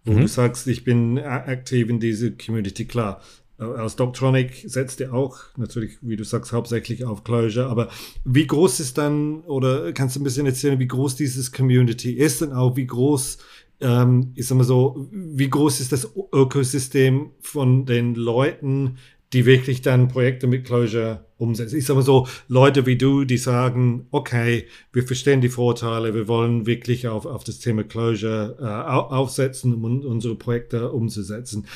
wo 0.04 0.12
mhm. 0.12 0.20
du 0.22 0.28
sagst, 0.28 0.66
ich 0.66 0.84
bin 0.84 1.18
aktiv 1.18 1.88
in 1.88 2.00
diese 2.00 2.32
Community. 2.32 2.84
Klar, 2.84 3.20
aus 3.58 3.96
Doctronic 3.96 4.64
setzt 4.66 5.00
ihr 5.00 5.14
auch 5.14 5.38
natürlich, 5.56 5.98
wie 6.00 6.16
du 6.16 6.24
sagst, 6.24 6.52
hauptsächlich 6.52 7.04
auf 7.04 7.22
Clojure. 7.22 7.66
Aber 7.66 7.88
wie 8.24 8.46
groß 8.46 8.80
ist 8.80 8.98
dann, 8.98 9.42
oder 9.42 9.92
kannst 9.92 10.16
du 10.16 10.20
ein 10.20 10.24
bisschen 10.24 10.46
erzählen, 10.46 10.78
wie 10.78 10.88
groß 10.88 11.16
dieses 11.16 11.52
Community 11.52 12.12
ist 12.12 12.42
und 12.42 12.52
auch 12.52 12.76
wie 12.76 12.86
groß, 12.86 13.38
ähm, 13.80 14.32
ich 14.34 14.48
sag 14.48 14.58
mal 14.58 14.64
so, 14.64 15.08
wie 15.12 15.48
groß 15.48 15.80
ist 15.80 15.92
das 15.92 16.10
Ökosystem 16.32 17.30
von 17.40 17.86
den 17.86 18.16
Leuten, 18.16 18.96
die 19.32 19.46
wirklich 19.46 19.82
dann 19.82 20.08
Projekte 20.08 20.46
mit 20.46 20.64
Clojure 20.64 21.24
umsetzen. 21.44 21.78
Ich 21.78 21.86
sage 21.86 21.98
mal 21.98 22.04
so, 22.04 22.26
Leute 22.48 22.86
wie 22.86 22.96
du, 22.96 23.24
die 23.24 23.38
sagen, 23.38 24.06
okay, 24.10 24.66
wir 24.92 25.04
verstehen 25.04 25.40
die 25.40 25.48
Vorteile, 25.48 26.14
wir 26.14 26.26
wollen 26.26 26.66
wirklich 26.66 27.06
auf, 27.06 27.26
auf 27.26 27.44
das 27.44 27.58
Thema 27.58 27.84
Clojure 27.84 28.56
äh, 28.60 28.64
aufsetzen, 28.64 29.74
um 29.74 29.84
unsere 29.84 30.34
Projekte 30.34 30.90
umzusetzen. 30.90 31.66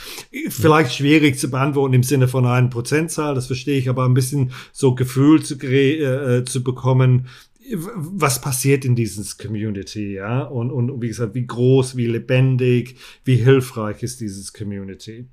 Vielleicht 0.48 0.94
schwierig 0.94 1.38
zu 1.38 1.50
beantworten 1.50 1.94
im 1.94 2.02
Sinne 2.02 2.28
von 2.28 2.46
einer 2.46 2.68
Prozentzahl, 2.68 3.34
das 3.34 3.46
verstehe 3.46 3.78
ich, 3.78 3.88
aber 3.88 4.04
ein 4.04 4.14
bisschen 4.14 4.52
so 4.72 4.94
Gefühl 4.94 5.42
zu, 5.42 5.54
äh, 5.54 6.44
zu 6.44 6.64
bekommen, 6.64 7.26
was 7.75 8.40
passiert 8.40 8.84
in 8.84 8.94
dieses 8.94 9.37
Community, 9.37 10.14
ja? 10.14 10.42
Und, 10.42 10.70
und 10.70 11.02
wie 11.02 11.08
gesagt, 11.08 11.34
wie 11.34 11.46
groß, 11.46 11.96
wie 11.96 12.06
lebendig, 12.06 12.96
wie 13.25 13.37
hilfreich 13.37 14.02
ist 14.02 14.20
dieses 14.20 14.52
Community? 14.52 15.28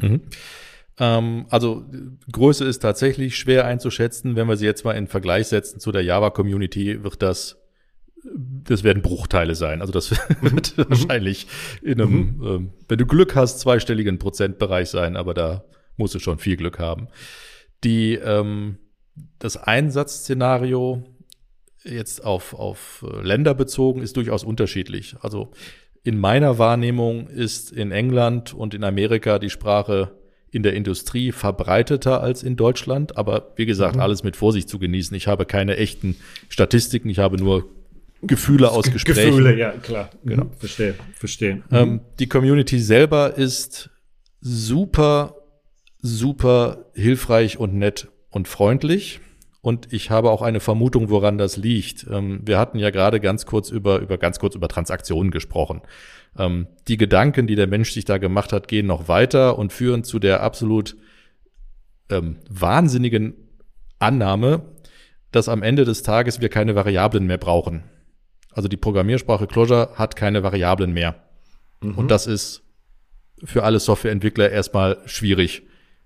Mhm. 0.00 0.20
Ähm, 0.98 1.46
also 1.50 1.84
Größe 2.30 2.64
ist 2.64 2.80
tatsächlich 2.80 3.36
schwer 3.36 3.66
einzuschätzen. 3.66 4.36
Wenn 4.36 4.48
wir 4.48 4.56
sie 4.56 4.66
jetzt 4.66 4.84
mal 4.84 4.92
in 4.92 5.06
Vergleich 5.06 5.48
setzen 5.48 5.80
zu 5.80 5.92
der 5.92 6.02
Java-Community, 6.02 7.02
wird 7.02 7.22
das 7.22 7.58
das 8.24 8.84
werden 8.84 9.02
Bruchteile 9.02 9.54
sein. 9.54 9.80
Also 9.80 9.92
das 9.92 10.10
wird 10.40 10.78
mhm. 10.78 10.84
wahrscheinlich 10.88 11.46
in 11.82 12.00
einem, 12.00 12.36
mhm. 12.36 12.46
ähm, 12.46 12.72
wenn 12.88 12.98
du 12.98 13.06
Glück 13.06 13.34
hast, 13.34 13.60
zweistelligen 13.60 14.18
Prozentbereich 14.18 14.88
sein, 14.88 15.16
aber 15.16 15.34
da 15.34 15.64
musst 15.96 16.14
du 16.14 16.18
schon 16.18 16.38
viel 16.38 16.56
Glück 16.56 16.78
haben. 16.78 17.08
Die, 17.84 18.14
ähm, 18.14 18.78
das 19.38 19.56
Einsatzszenario 19.56 21.04
jetzt 21.84 22.24
auf, 22.24 22.54
auf 22.54 23.04
Länder 23.22 23.54
bezogen 23.54 24.02
ist 24.02 24.16
durchaus 24.16 24.44
unterschiedlich. 24.44 25.16
Also 25.20 25.50
in 26.04 26.18
meiner 26.18 26.58
Wahrnehmung 26.58 27.26
ist 27.26 27.72
in 27.72 27.90
England 27.90 28.54
und 28.54 28.74
in 28.74 28.84
Amerika 28.84 29.38
die 29.38 29.50
Sprache 29.50 30.12
in 30.52 30.62
der 30.62 30.74
Industrie 30.74 31.32
verbreiteter 31.32 32.20
als 32.20 32.42
in 32.42 32.56
Deutschland. 32.56 33.16
Aber 33.16 33.52
wie 33.56 33.66
gesagt, 33.66 33.96
mhm. 33.96 34.02
alles 34.02 34.22
mit 34.22 34.36
Vorsicht 34.36 34.68
zu 34.68 34.78
genießen. 34.78 35.16
Ich 35.16 35.26
habe 35.26 35.46
keine 35.46 35.76
echten 35.78 36.16
Statistiken, 36.48 37.08
ich 37.08 37.18
habe 37.18 37.38
nur 37.38 37.68
Gefühle 38.20 38.70
aus 38.70 38.90
Gesprächen. 38.92 39.30
Gefühle, 39.30 39.58
ja, 39.58 39.72
klar. 39.72 40.10
Genau. 40.24 40.44
Mhm. 40.44 40.52
Verstehe, 40.58 40.94
verstehe. 41.14 41.62
Ähm, 41.72 42.02
die 42.18 42.28
Community 42.28 42.78
selber 42.78 43.34
ist 43.36 43.90
super, 44.40 45.36
super 46.00 46.84
hilfreich 46.94 47.58
und 47.58 47.74
nett 47.74 48.08
und 48.30 48.46
freundlich. 48.46 49.20
Und 49.62 49.92
ich 49.92 50.10
habe 50.10 50.30
auch 50.30 50.42
eine 50.42 50.58
Vermutung, 50.58 51.08
woran 51.08 51.38
das 51.38 51.56
liegt. 51.56 52.04
Ähm, 52.10 52.40
wir 52.44 52.58
hatten 52.58 52.78
ja 52.78 52.90
gerade 52.90 53.20
ganz 53.20 53.46
kurz 53.46 53.70
über, 53.70 54.00
über, 54.00 54.18
ganz 54.18 54.40
kurz 54.40 54.56
über 54.56 54.66
Transaktionen 54.66 55.30
gesprochen. 55.30 55.82
Ähm, 56.36 56.66
die 56.88 56.96
Gedanken, 56.96 57.46
die 57.46 57.54
der 57.54 57.68
Mensch 57.68 57.92
sich 57.92 58.04
da 58.04 58.18
gemacht 58.18 58.52
hat, 58.52 58.66
gehen 58.66 58.86
noch 58.86 59.06
weiter 59.06 59.56
und 59.56 59.72
führen 59.72 60.02
zu 60.02 60.18
der 60.18 60.42
absolut 60.42 60.96
ähm, 62.10 62.38
wahnsinnigen 62.50 63.34
Annahme, 64.00 64.62
dass 65.30 65.48
am 65.48 65.62
Ende 65.62 65.84
des 65.84 66.02
Tages 66.02 66.40
wir 66.40 66.48
keine 66.48 66.74
Variablen 66.74 67.26
mehr 67.26 67.38
brauchen. 67.38 67.84
Also 68.50 68.68
die 68.68 68.76
Programmiersprache 68.76 69.46
Clojure 69.46 69.92
hat 69.94 70.16
keine 70.16 70.42
Variablen 70.42 70.92
mehr. 70.92 71.14
Mhm. 71.80 71.94
Und 71.94 72.10
das 72.10 72.26
ist 72.26 72.62
für 73.44 73.62
alle 73.62 73.78
Softwareentwickler 73.78 74.50
erstmal 74.50 74.98
schwierig. 75.06 75.62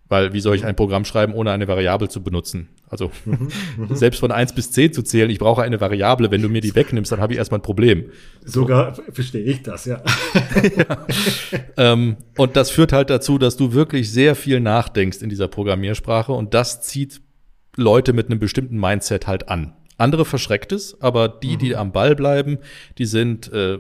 Weil 0.09 0.33
wie 0.33 0.41
soll 0.41 0.55
ich 0.55 0.65
ein 0.65 0.77
Programm 0.77 1.05
schreiben, 1.05 1.35
ohne 1.35 1.51
eine 1.51 1.67
Variable 1.67 2.09
zu 2.09 2.23
benutzen? 2.23 2.69
Also 2.89 3.11
mhm, 3.25 3.49
selbst 3.95 4.21
von 4.21 4.31
eins 4.31 4.55
bis 4.55 4.71
zehn 4.71 4.93
zu 4.93 5.03
zählen, 5.03 5.31
ich 5.31 5.41
brauche 5.41 5.63
eine 5.63 5.81
Variable, 5.81 6.31
wenn 6.31 6.43
du 6.43 6.49
mir 6.49 6.61
die 6.61 6.75
wegnimmst, 6.75 7.11
dann 7.11 7.21
habe 7.21 7.33
ich 7.33 7.39
erstmal 7.39 7.59
ein 7.59 7.65
Problem. 7.65 8.11
Sogar 8.45 8.95
so. 8.95 9.03
verstehe 9.11 9.43
ich 9.43 9.63
das, 9.63 9.85
ja. 9.85 10.03
ja. 10.77 11.07
Ähm, 11.79 12.17
und 12.37 12.57
das 12.57 12.71
führt 12.71 12.93
halt 12.93 13.11
dazu, 13.11 13.37
dass 13.39 13.57
du 13.57 13.73
wirklich 13.73 14.11
sehr 14.11 14.35
viel 14.35 14.61
nachdenkst 14.61 15.19
in 15.21 15.29
dieser 15.29 15.49
Programmiersprache 15.49 16.33
und 16.33 16.55
das 16.55 16.81
zieht 16.83 17.21
Leute 17.77 18.13
mit 18.13 18.31
einem 18.31 18.39
bestimmten 18.39 18.79
Mindset 18.79 19.27
halt 19.27 19.49
an. 19.49 19.75
Andere 19.99 20.25
verschreckt 20.25 20.73
es, 20.73 21.01
aber 21.01 21.29
die, 21.29 21.57
die 21.57 21.71
mhm. 21.71 21.77
am 21.77 21.93
Ball 21.93 22.15
bleiben, 22.15 22.59
die 22.99 23.07
sind 23.07 23.53
äh, 23.53 23.79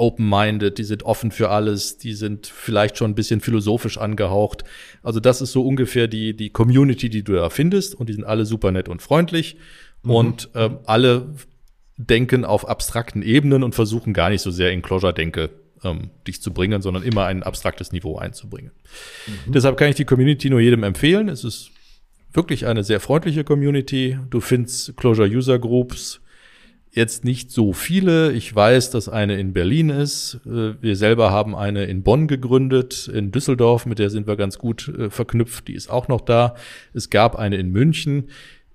open-minded, 0.00 0.78
die 0.78 0.84
sind 0.84 1.04
offen 1.04 1.30
für 1.30 1.50
alles, 1.50 1.98
die 1.98 2.14
sind 2.14 2.46
vielleicht 2.46 2.98
schon 2.98 3.12
ein 3.12 3.14
bisschen 3.14 3.40
philosophisch 3.40 3.98
angehaucht. 3.98 4.64
Also 5.02 5.20
das 5.20 5.40
ist 5.40 5.52
so 5.52 5.64
ungefähr 5.66 6.08
die, 6.08 6.34
die 6.34 6.50
Community, 6.50 7.08
die 7.08 7.22
du 7.22 7.34
da 7.34 7.50
findest 7.50 7.94
und 7.94 8.08
die 8.08 8.14
sind 8.14 8.24
alle 8.24 8.46
super 8.46 8.72
nett 8.72 8.88
und 8.88 9.02
freundlich 9.02 9.56
mhm. 10.02 10.10
und 10.10 10.48
ähm, 10.54 10.78
alle 10.86 11.34
denken 11.96 12.44
auf 12.44 12.66
abstrakten 12.66 13.22
Ebenen 13.22 13.62
und 13.62 13.74
versuchen 13.74 14.12
gar 14.14 14.30
nicht 14.30 14.40
so 14.40 14.50
sehr 14.50 14.72
in 14.72 14.82
Clojure-Denke 14.82 15.50
ähm, 15.84 16.10
dich 16.26 16.40
zu 16.40 16.52
bringen, 16.52 16.82
sondern 16.82 17.02
immer 17.02 17.26
ein 17.26 17.42
abstraktes 17.42 17.92
Niveau 17.92 18.16
einzubringen. 18.16 18.72
Mhm. 19.26 19.52
Deshalb 19.52 19.76
kann 19.76 19.90
ich 19.90 19.96
die 19.96 20.04
Community 20.04 20.50
nur 20.50 20.60
jedem 20.60 20.82
empfehlen. 20.82 21.28
Es 21.28 21.44
ist 21.44 21.70
wirklich 22.32 22.66
eine 22.66 22.84
sehr 22.84 23.00
freundliche 23.00 23.44
Community. 23.44 24.18
Du 24.30 24.40
findest 24.40 24.96
Clojure 24.96 25.28
User 25.28 25.58
Groups, 25.58 26.20
jetzt 26.92 27.24
nicht 27.24 27.50
so 27.50 27.72
viele. 27.72 28.32
Ich 28.32 28.54
weiß, 28.54 28.90
dass 28.90 29.08
eine 29.08 29.38
in 29.38 29.52
Berlin 29.52 29.90
ist. 29.90 30.40
Äh, 30.46 30.74
wir 30.80 30.96
selber 30.96 31.30
haben 31.30 31.54
eine 31.54 31.84
in 31.84 32.02
Bonn 32.02 32.26
gegründet, 32.26 33.08
in 33.08 33.30
Düsseldorf, 33.30 33.86
mit 33.86 33.98
der 33.98 34.10
sind 34.10 34.26
wir 34.26 34.36
ganz 34.36 34.58
gut 34.58 34.88
äh, 34.88 35.10
verknüpft. 35.10 35.68
Die 35.68 35.74
ist 35.74 35.90
auch 35.90 36.08
noch 36.08 36.20
da. 36.20 36.54
Es 36.92 37.10
gab 37.10 37.36
eine 37.36 37.56
in 37.56 37.70
München. 37.70 38.30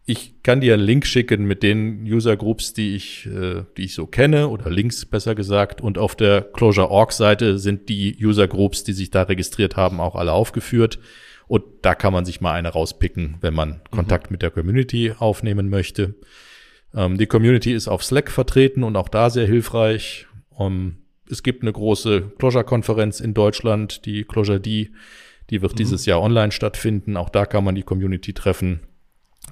Ich 0.07 0.43
kann 0.43 0.61
dir 0.61 0.75
einen 0.75 0.83
Link 0.83 1.07
schicken 1.07 1.45
mit 1.45 1.63
den 1.63 2.03
User 2.03 2.37
Groups, 2.37 2.73
die 2.73 2.95
ich, 2.95 3.25
äh, 3.25 3.63
die 3.75 3.85
ich 3.85 3.95
so 3.95 4.05
kenne, 4.05 4.49
oder 4.49 4.69
Links 4.69 5.05
besser 5.05 5.33
gesagt. 5.33 5.81
Und 5.81 5.97
auf 5.97 6.15
der 6.15 6.41
Closure.org 6.41 7.11
Seite 7.11 7.57
sind 7.57 7.89
die 7.89 8.15
User 8.23 8.47
Groups, 8.47 8.83
die 8.83 8.93
sich 8.93 9.09
da 9.09 9.23
registriert 9.23 9.75
haben, 9.75 9.99
auch 9.99 10.15
alle 10.15 10.31
aufgeführt. 10.31 10.99
Und 11.47 11.63
da 11.81 11.95
kann 11.95 12.13
man 12.13 12.25
sich 12.25 12.39
mal 12.39 12.53
eine 12.53 12.69
rauspicken, 12.69 13.37
wenn 13.41 13.53
man 13.53 13.81
Kontakt 13.91 14.29
mhm. 14.29 14.35
mit 14.35 14.41
der 14.41 14.51
Community 14.51 15.13
aufnehmen 15.17 15.69
möchte. 15.69 16.15
Ähm, 16.95 17.17
die 17.17 17.27
Community 17.27 17.73
ist 17.73 17.87
auf 17.87 18.03
Slack 18.03 18.31
vertreten 18.31 18.83
und 18.83 18.95
auch 18.95 19.09
da 19.09 19.29
sehr 19.29 19.45
hilfreich. 19.45 20.27
Um, 20.49 20.67
ähm, 20.67 20.95
es 21.29 21.41
gibt 21.41 21.63
eine 21.63 21.73
große 21.73 22.33
Clojure-Konferenz 22.37 23.19
in 23.19 23.33
Deutschland, 23.33 24.05
die 24.05 24.25
Clojure 24.25 24.59
D. 24.59 24.91
Die 25.49 25.61
wird 25.61 25.73
mhm. 25.73 25.77
dieses 25.77 26.05
Jahr 26.05 26.21
online 26.21 26.51
stattfinden. 26.51 27.17
Auch 27.17 27.29
da 27.29 27.45
kann 27.45 27.63
man 27.63 27.73
die 27.73 27.81
Community 27.81 28.33
treffen. 28.33 28.81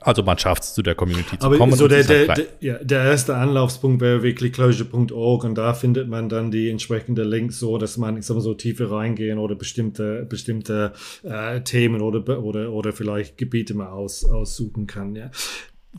Also 0.01 0.23
man 0.23 0.38
schafft 0.38 0.63
es, 0.63 0.73
zu 0.73 0.81
der 0.81 0.95
Community 0.95 1.38
zu 1.38 1.45
Aber 1.45 1.57
kommen. 1.57 1.73
So 1.73 1.88
der, 1.88 2.03
der, 2.03 2.27
der, 2.27 2.45
ja, 2.59 2.77
der 2.83 3.03
erste 3.03 3.35
Anlaufspunkt 3.35 4.01
wäre 4.01 4.23
wirklich 4.23 4.53
closure.org 4.53 5.43
und 5.43 5.55
da 5.55 5.73
findet 5.73 6.09
man 6.09 6.29
dann 6.29 6.51
die 6.51 6.69
entsprechenden 6.69 7.27
Links 7.27 7.59
so, 7.59 7.77
dass 7.77 7.97
man, 7.97 8.17
ich 8.17 8.25
sag 8.25 8.35
mal 8.35 8.41
so, 8.41 8.53
tiefer 8.53 8.91
reingehen 8.91 9.38
oder 9.38 9.55
bestimmte, 9.55 10.25
bestimmte 10.27 10.93
äh, 11.23 11.62
Themen 11.62 12.01
oder, 12.01 12.43
oder, 12.43 12.71
oder 12.71 12.91
vielleicht 12.91 13.38
Gebiete 13.38 13.75
mal 13.75 13.89
aus, 13.89 14.25
aussuchen 14.25 14.88
kann. 14.88 15.15
Ja. 15.15 15.31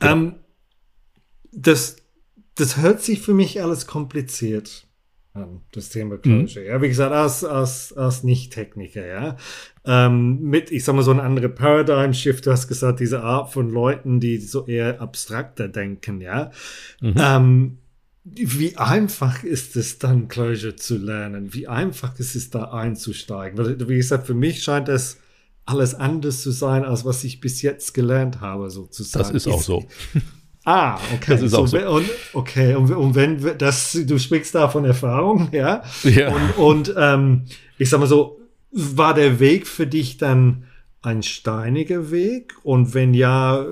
Genau. 0.01 0.13
Ähm, 0.13 0.35
das, 1.55 1.97
das 2.55 2.77
hört 2.79 3.03
sich 3.03 3.21
für 3.21 3.35
mich 3.35 3.63
alles 3.63 3.87
kompliziert 3.87 4.87
an, 5.35 5.63
das 5.73 5.89
Thema 5.89 6.17
Closure. 6.17 6.65
Mhm. 6.65 6.71
Ja, 6.71 6.83
wie 6.83 6.89
gesagt, 6.89 7.13
als, 7.13 7.45
als, 7.45 7.93
als 7.93 8.23
Nicht-Techniker, 8.23 9.05
ja. 9.05 9.37
Ähm, 9.85 10.41
mit, 10.41 10.71
ich 10.71 10.85
sag 10.85 10.95
mal, 10.95 11.03
so 11.03 11.11
ein 11.11 11.21
anderer 11.21 11.49
Paradigm-Shift, 11.49 12.47
du 12.47 12.53
hast 12.53 12.69
gesagt, 12.69 13.01
diese 13.01 13.23
Art 13.23 13.53
von 13.53 13.69
Leuten, 13.69 14.21
die 14.21 14.39
so 14.39 14.67
eher 14.67 15.01
abstrakter 15.01 15.69
denken, 15.69 16.21
ja. 16.21 16.51
Mhm. 17.01 17.15
Ähm, 17.17 17.79
wie 18.25 18.77
einfach 18.79 19.43
ist 19.45 19.77
es 19.77 19.99
dann, 19.99 20.29
Clojure 20.29 20.77
zu 20.77 20.97
lernen? 20.97 21.53
Wie 21.53 21.69
einfach 21.69 22.19
ist 22.19 22.37
es 22.37 22.49
da 22.49 22.71
einzusteigen? 22.71 23.59
Weil, 23.59 23.89
wie 23.89 23.97
gesagt, 23.97 24.27
für 24.27 24.35
mich 24.35 24.63
scheint 24.63 24.89
das 24.89 25.19
alles 25.67 25.95
anders 25.95 26.41
zu 26.43 26.51
sein, 26.51 26.85
als 26.85 27.05
was 27.05 27.23
ich 27.25 27.41
bis 27.41 27.61
jetzt 27.61 27.93
gelernt 27.93 28.41
habe, 28.41 28.71
sozusagen. 28.71 29.25
Das 29.25 29.35
ist 29.35 29.47
auch 29.47 29.61
so. 29.61 29.85
Ah, 30.65 30.99
okay. 31.15 31.33
Das 31.33 31.43
ist 31.43 31.51
so, 31.51 31.59
auch 31.59 31.67
so. 31.67 31.79
Und, 31.79 32.09
okay, 32.33 32.75
und, 32.75 32.91
und 32.91 33.15
wenn 33.15 33.59
das, 33.59 33.99
du 34.07 34.19
sprichst 34.19 34.55
da 34.55 34.69
von 34.69 34.85
Erfahrung, 34.85 35.49
ja? 35.53 35.83
Ja. 36.05 36.35
Und, 36.35 36.59
und 36.59 36.95
ähm, 36.97 37.45
ich 37.77 37.91
sag 37.91 38.01
mal 38.01 38.07
so, 38.07 38.41
war 38.71 39.15
der 39.15 39.41
Weg 39.41 39.67
für 39.67 39.87
dich 39.87 40.17
dann 40.17 40.65
ein 41.03 41.23
steiniger 41.23 42.11
Weg? 42.11 42.55
Und 42.63 42.95
wenn 42.95 43.13
ja, 43.13 43.65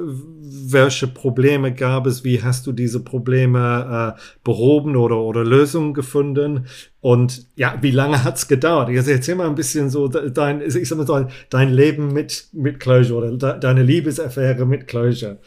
welche 0.42 1.06
Probleme 1.08 1.72
gab 1.72 2.06
es? 2.06 2.24
Wie 2.24 2.42
hast 2.42 2.66
du 2.66 2.72
diese 2.72 3.00
Probleme 3.00 4.16
äh, 4.18 4.20
behoben 4.44 4.96
oder, 4.96 5.16
oder 5.16 5.44
Lösungen 5.44 5.94
gefunden? 5.94 6.66
Und 7.00 7.46
ja, 7.56 7.78
wie 7.80 7.90
lange 7.90 8.22
hat's 8.22 8.48
gedauert? 8.48 8.90
Jetzt 8.90 9.08
erzähl 9.08 9.34
mal 9.34 9.48
ein 9.48 9.54
bisschen 9.54 9.88
so 9.88 10.08
dein, 10.08 10.60
ich 10.60 10.88
sag 10.88 10.98
mal 10.98 11.06
so, 11.06 11.26
dein 11.48 11.72
Leben 11.72 12.12
mit, 12.12 12.48
mit 12.52 12.80
Closure 12.80 13.18
oder 13.18 13.36
de, 13.36 13.60
deine 13.60 13.82
Liebesaffäre 13.82 14.66
mit 14.66 14.86
Closure. 14.86 15.38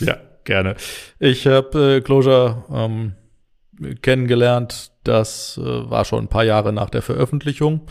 Ja, 0.00 0.18
gerne. 0.48 0.74
Ich 1.20 1.46
habe 1.46 1.96
äh, 1.96 2.00
Closure 2.00 2.64
ähm, 2.72 3.12
kennengelernt. 4.02 4.90
Das 5.04 5.60
äh, 5.62 5.90
war 5.90 6.04
schon 6.04 6.24
ein 6.24 6.28
paar 6.28 6.44
Jahre 6.44 6.72
nach 6.72 6.90
der 6.90 7.02
Veröffentlichung. 7.02 7.82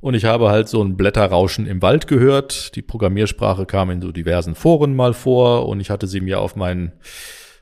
Und 0.00 0.14
ich 0.14 0.24
habe 0.24 0.48
halt 0.48 0.68
so 0.68 0.82
ein 0.82 0.96
Blätterrauschen 0.96 1.66
im 1.66 1.82
Wald 1.82 2.08
gehört. 2.08 2.74
Die 2.74 2.82
Programmiersprache 2.82 3.66
kam 3.66 3.90
in 3.90 4.00
so 4.00 4.12
diversen 4.12 4.54
Foren 4.54 4.96
mal 4.96 5.12
vor 5.12 5.68
und 5.68 5.78
ich 5.78 5.90
hatte 5.90 6.06
sie 6.06 6.20
mir 6.20 6.40
auf 6.40 6.56
meinen 6.56 6.92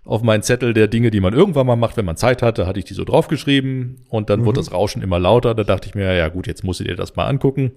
auf 0.04 0.22
meinen 0.22 0.42
Zettel 0.42 0.72
der 0.72 0.88
Dinge, 0.88 1.10
die 1.10 1.20
man 1.20 1.34
irgendwann 1.34 1.66
mal 1.66 1.76
macht, 1.76 1.98
wenn 1.98 2.06
man 2.06 2.16
Zeit 2.16 2.40
hatte, 2.40 2.66
hatte 2.66 2.78
ich 2.78 2.86
die 2.86 2.94
so 2.94 3.04
draufgeschrieben 3.04 4.06
und 4.08 4.30
dann 4.30 4.40
mhm. 4.40 4.46
wurde 4.46 4.60
das 4.60 4.72
Rauschen 4.72 5.02
immer 5.02 5.18
lauter. 5.18 5.54
Da 5.54 5.64
dachte 5.64 5.86
ich 5.86 5.94
mir, 5.94 6.14
ja 6.14 6.28
gut, 6.28 6.46
jetzt 6.46 6.64
musst 6.64 6.80
du 6.80 6.84
dir 6.84 6.96
das 6.96 7.14
mal 7.14 7.26
angucken. 7.26 7.72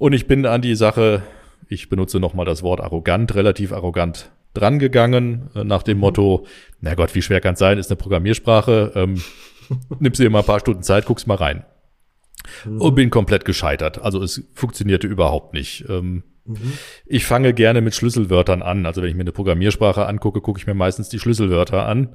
Und 0.00 0.12
ich 0.12 0.26
bin 0.26 0.44
an 0.44 0.60
die 0.60 0.74
Sache, 0.74 1.22
ich 1.68 1.88
benutze 1.88 2.18
nochmal 2.18 2.46
das 2.46 2.64
Wort 2.64 2.80
arrogant, 2.80 3.32
relativ 3.36 3.72
arrogant 3.72 4.32
drangegangen, 4.54 5.50
äh, 5.54 5.64
nach 5.64 5.82
dem. 5.82 5.98
Motto, 5.98 6.46
na 6.80 6.94
Gott, 6.94 7.14
wie 7.14 7.22
schwer 7.22 7.40
kann 7.40 7.54
es 7.54 7.58
sein, 7.58 7.78
ist 7.78 7.90
eine 7.90 7.96
Programmiersprache, 7.96 8.92
ähm, 8.94 9.22
nimmst 9.98 10.20
dir 10.20 10.30
mal 10.30 10.40
ein 10.40 10.46
paar 10.46 10.60
Stunden 10.60 10.82
Zeit, 10.82 11.06
guckst 11.06 11.26
mal 11.26 11.36
rein. 11.36 11.64
Mhm. 12.64 12.80
Und 12.80 12.94
bin 12.94 13.10
komplett 13.10 13.44
gescheitert. 13.44 14.00
Also 14.00 14.22
es 14.22 14.48
funktionierte 14.54 15.06
überhaupt 15.06 15.52
nicht. 15.52 15.84
Ähm, 15.88 16.24
mhm. 16.44 16.72
Ich 17.06 17.26
fange 17.26 17.52
gerne 17.52 17.80
mit 17.80 17.94
Schlüsselwörtern 17.94 18.62
an. 18.62 18.86
Also 18.86 19.02
wenn 19.02 19.10
ich 19.10 19.14
mir 19.14 19.22
eine 19.22 19.32
Programmiersprache 19.32 20.06
angucke, 20.06 20.40
gucke 20.40 20.58
ich 20.58 20.66
mir 20.66 20.74
meistens 20.74 21.08
die 21.08 21.18
Schlüsselwörter 21.18 21.86
an 21.86 22.14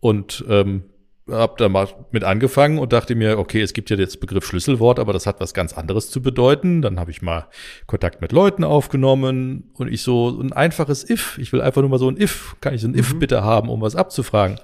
und 0.00 0.44
ähm, 0.48 0.84
habe 1.30 1.54
da 1.58 1.68
mal 1.68 1.88
mit 2.10 2.24
angefangen 2.24 2.78
und 2.78 2.92
dachte 2.92 3.14
mir, 3.14 3.38
okay, 3.38 3.60
es 3.60 3.72
gibt 3.72 3.90
ja 3.90 3.96
jetzt 3.96 4.20
Begriff 4.20 4.46
Schlüsselwort, 4.46 4.98
aber 4.98 5.12
das 5.12 5.26
hat 5.26 5.40
was 5.40 5.54
ganz 5.54 5.72
anderes 5.72 6.10
zu 6.10 6.22
bedeuten. 6.22 6.82
Dann 6.82 6.98
habe 6.98 7.10
ich 7.10 7.22
mal 7.22 7.46
Kontakt 7.86 8.20
mit 8.20 8.32
Leuten 8.32 8.64
aufgenommen 8.64 9.70
und 9.74 9.92
ich 9.92 10.02
so 10.02 10.40
ein 10.40 10.52
einfaches 10.52 11.08
If, 11.08 11.38
ich 11.38 11.52
will 11.52 11.60
einfach 11.60 11.82
nur 11.82 11.90
mal 11.90 11.98
so 11.98 12.10
ein 12.10 12.20
If, 12.20 12.56
kann 12.60 12.74
ich 12.74 12.80
so 12.80 12.88
ein 12.88 12.92
mhm. 12.92 12.98
If 12.98 13.18
bitte 13.18 13.42
haben, 13.42 13.68
um 13.68 13.80
was 13.80 13.96
abzufragen? 13.96 14.58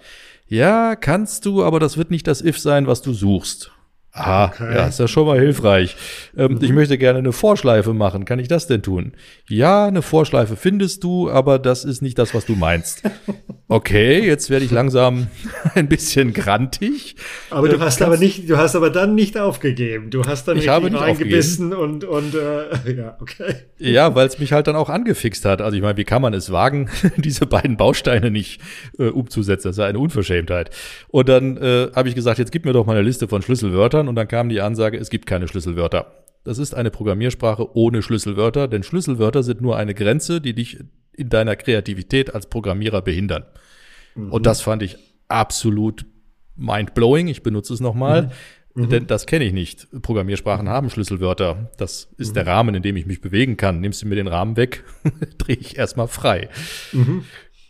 Ja, 0.46 0.94
kannst 0.96 1.46
du, 1.46 1.64
aber 1.64 1.80
das 1.80 1.96
wird 1.96 2.10
nicht 2.10 2.26
das 2.26 2.42
If 2.42 2.58
sein, 2.58 2.86
was 2.86 3.02
du 3.02 3.12
suchst. 3.12 3.73
Ah, 4.16 4.46
okay. 4.46 4.76
ja, 4.76 4.86
ist 4.86 5.00
ja 5.00 5.08
schon 5.08 5.26
mal 5.26 5.40
hilfreich. 5.40 5.96
Ähm, 6.36 6.52
mhm. 6.52 6.58
Ich 6.62 6.72
möchte 6.72 6.96
gerne 6.98 7.18
eine 7.18 7.32
Vorschleife 7.32 7.94
machen. 7.94 8.24
Kann 8.24 8.38
ich 8.38 8.46
das 8.46 8.68
denn 8.68 8.80
tun? 8.80 9.12
Ja, 9.48 9.86
eine 9.86 10.02
Vorschleife 10.02 10.54
findest 10.54 11.02
du, 11.02 11.28
aber 11.28 11.58
das 11.58 11.84
ist 11.84 12.00
nicht 12.00 12.16
das, 12.16 12.32
was 12.32 12.46
du 12.46 12.54
meinst. 12.54 13.02
Okay, 13.66 14.24
jetzt 14.24 14.50
werde 14.50 14.66
ich 14.66 14.70
langsam 14.70 15.28
ein 15.74 15.88
bisschen 15.88 16.34
grantig. 16.34 17.16
Aber 17.48 17.68
du 17.68 17.76
äh, 17.76 17.80
hast 17.80 18.02
aber 18.02 18.18
nicht, 18.18 18.48
du 18.48 18.58
hast 18.58 18.76
aber 18.76 18.90
dann 18.90 19.14
nicht 19.14 19.38
aufgegeben. 19.38 20.10
Du 20.10 20.22
hast 20.24 20.46
dann 20.46 20.58
ich 20.58 20.68
habe 20.68 20.90
nicht 20.90 21.00
reingebissen 21.00 21.72
und, 21.72 22.04
und 22.04 22.34
äh, 22.34 22.92
ja, 22.96 23.16
okay. 23.20 23.54
Ja, 23.78 24.14
weil 24.14 24.26
es 24.26 24.38
mich 24.38 24.52
halt 24.52 24.66
dann 24.66 24.76
auch 24.76 24.90
angefixt 24.90 25.46
hat. 25.46 25.62
Also 25.62 25.76
ich 25.76 25.82
meine, 25.82 25.96
wie 25.96 26.04
kann 26.04 26.20
man 26.20 26.34
es 26.34 26.52
wagen, 26.52 26.90
diese 27.16 27.46
beiden 27.46 27.78
Bausteine 27.78 28.30
nicht 28.30 28.60
äh, 28.98 29.06
umzusetzen? 29.06 29.68
Das 29.68 29.78
ist 29.78 29.82
eine 29.82 29.98
Unverschämtheit. 29.98 30.68
Und 31.08 31.30
dann 31.30 31.56
äh, 31.56 31.88
habe 31.96 32.10
ich 32.10 32.14
gesagt, 32.14 32.38
jetzt 32.38 32.52
gib 32.52 32.66
mir 32.66 32.74
doch 32.74 32.84
mal 32.84 32.92
eine 32.92 33.02
Liste 33.02 33.28
von 33.28 33.40
Schlüsselwörtern 33.40 34.03
und 34.08 34.14
dann 34.16 34.28
kam 34.28 34.48
die 34.48 34.60
Ansage, 34.60 34.98
es 34.98 35.10
gibt 35.10 35.26
keine 35.26 35.48
Schlüsselwörter. 35.48 36.24
Das 36.44 36.58
ist 36.58 36.74
eine 36.74 36.90
Programmiersprache 36.90 37.74
ohne 37.74 38.02
Schlüsselwörter, 38.02 38.68
denn 38.68 38.82
Schlüsselwörter 38.82 39.42
sind 39.42 39.62
nur 39.62 39.76
eine 39.76 39.94
Grenze, 39.94 40.40
die 40.40 40.54
dich 40.54 40.78
in 41.12 41.30
deiner 41.30 41.56
Kreativität 41.56 42.34
als 42.34 42.46
Programmierer 42.46 43.02
behindern. 43.02 43.44
Mhm. 44.14 44.30
Und 44.30 44.46
das 44.46 44.60
fand 44.60 44.82
ich 44.82 44.96
absolut 45.28 46.04
mind-blowing. 46.56 47.28
Ich 47.28 47.42
benutze 47.42 47.72
es 47.72 47.80
nochmal. 47.80 48.30
Mhm. 48.74 48.82
mhm. 48.82 48.88
Denn 48.90 49.06
das 49.06 49.26
kenne 49.26 49.44
ich 49.44 49.52
nicht. 49.52 49.88
Programmiersprachen 50.02 50.68
haben 50.68 50.90
Schlüsselwörter. 50.90 51.70
Das 51.78 52.12
ist 52.18 52.30
mhm. 52.30 52.34
der 52.34 52.46
Rahmen, 52.46 52.74
in 52.74 52.82
dem 52.82 52.96
ich 52.96 53.06
mich 53.06 53.20
bewegen 53.20 53.56
kann. 53.56 53.80
Nimmst 53.80 54.02
du 54.02 54.06
mir 54.06 54.16
den 54.16 54.28
Rahmen 54.28 54.56
weg, 54.56 54.84
drehe 55.38 55.56
ich 55.56 55.78
erstmal 55.78 56.08
frei. 56.08 56.48
Mhm. 56.92 57.24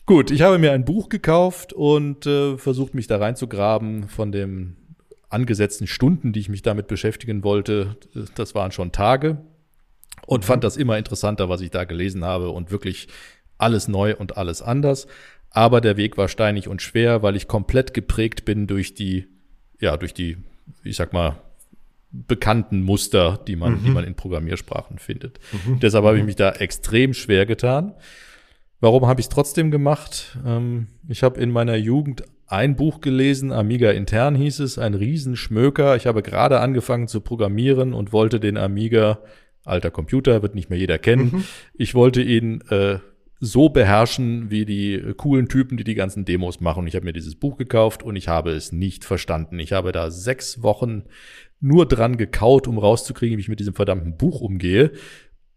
Gut, 0.07 0.31
ich 0.31 0.42
habe 0.42 0.59
mir 0.59 0.73
ein 0.73 0.85
Buch 0.85 1.09
gekauft 1.09 1.73
und 1.73 2.27
äh, 2.27 2.59
versucht, 2.59 2.94
mich 2.94 3.07
da 3.07 3.16
reinzugraben 3.16 4.09
von 4.09 4.33
dem 4.33 4.77
angesetzten 5.35 5.87
Stunden, 5.87 6.33
die 6.33 6.40
ich 6.40 6.49
mich 6.49 6.62
damit 6.62 6.87
beschäftigen 6.87 7.44
wollte. 7.44 7.97
Das 8.35 8.55
waren 8.55 8.73
schon 8.73 8.92
Tage 8.92 9.38
und 10.27 10.44
mhm. 10.44 10.47
fand 10.47 10.64
das 10.64 10.77
immer 10.77 10.97
interessanter, 10.97 11.49
was 11.49 11.61
ich 11.61 11.70
da 11.70 11.85
gelesen 11.85 12.25
habe 12.25 12.51
und 12.51 12.70
wirklich 12.70 13.09
alles 13.59 13.88
neu 13.88 14.16
und 14.16 14.37
alles 14.37 14.62
anders. 14.62 15.07
Aber 15.51 15.81
der 15.81 15.97
Weg 15.97 16.16
war 16.16 16.29
steinig 16.29 16.68
und 16.68 16.83
schwer, 16.83 17.23
weil 17.23 17.37
ich 17.37 17.47
komplett 17.47 17.94
geprägt 17.94 18.44
bin 18.44 18.66
durch 18.66 18.94
die, 18.94 19.27
ja, 19.81 19.97
durch 19.97 20.14
die, 20.14 20.38
ich 20.83 20.97
sag 20.97 21.12
mal, 21.12 21.40
bekannten 22.11 22.83
Muster, 22.83 23.40
die 23.47 23.57
man, 23.57 23.81
mhm. 23.81 23.85
die 23.85 23.90
man 23.90 24.05
in 24.05 24.14
Programmiersprachen 24.14 24.99
findet. 24.99 25.40
Mhm. 25.53 25.81
Deshalb 25.81 26.05
habe 26.05 26.16
ich 26.16 26.23
mhm. 26.23 26.27
mich 26.27 26.37
da 26.37 26.53
extrem 26.53 27.12
schwer 27.12 27.44
getan. 27.44 27.94
Warum 28.85 29.07
habe 29.07 29.18
ich 29.18 29.25
es 29.25 29.31
trotzdem 29.31 29.70
gemacht? 29.70 30.37
Ähm, 30.44 30.88
ich 31.09 31.23
habe 31.23 31.40
in 31.40 31.51
meiner 31.51 31.75
Jugend 31.75 32.25
ein 32.47 32.77
Buch 32.77 33.01
gelesen, 33.01 33.51
Amiga 33.51 33.90
Intern 33.92 34.35
hieß 34.35 34.61
es, 34.61 34.77
ein 34.77 34.92
Riesenschmöker. 34.92 35.97
Ich 35.97 36.07
habe 36.07 36.20
gerade 36.20 36.61
angefangen 36.61 37.09
zu 37.09 37.23
programmieren 37.23 37.94
und 37.94 38.12
wollte 38.12 38.40
den 38.40 38.59
Amiga, 38.59 39.20
alter 39.64 39.90
Computer, 39.90 40.42
wird 40.42 40.55
nicht 40.55 40.68
mehr 40.68 40.79
jeder 40.79 40.99
kennen, 40.99 41.31
mhm. 41.33 41.44
ich 41.73 41.94
wollte 41.94 42.20
ihn 42.20 42.61
äh, 42.68 42.99
so 43.40 43.70
beherrschen 43.70 44.51
wie 44.51 44.66
die 44.66 45.14
coolen 45.16 45.49
Typen, 45.49 45.79
die 45.79 45.85
die 45.85 45.94
ganzen 45.94 46.27
Demos 46.27 46.61
machen. 46.61 46.87
Ich 46.87 46.94
habe 46.94 47.07
mir 47.07 47.14
dieses 47.14 47.37
Buch 47.37 47.57
gekauft 47.57 48.03
und 48.03 48.16
ich 48.16 48.29
habe 48.29 48.51
es 48.51 48.70
nicht 48.70 49.07
verstanden. 49.07 49.59
Ich 49.61 49.73
habe 49.73 49.92
da 49.92 50.11
sechs 50.11 50.62
Wochen 50.62 51.05
nur 51.59 51.87
dran 51.87 52.18
gekaut, 52.18 52.68
um 52.68 52.79
rauszukriegen, 52.79 53.38
wie 53.38 53.40
ich 53.40 53.49
mit 53.49 53.61
diesem 53.61 53.75
verdammten 53.75 54.18
Buch 54.18 54.42
umgehe. 54.42 54.92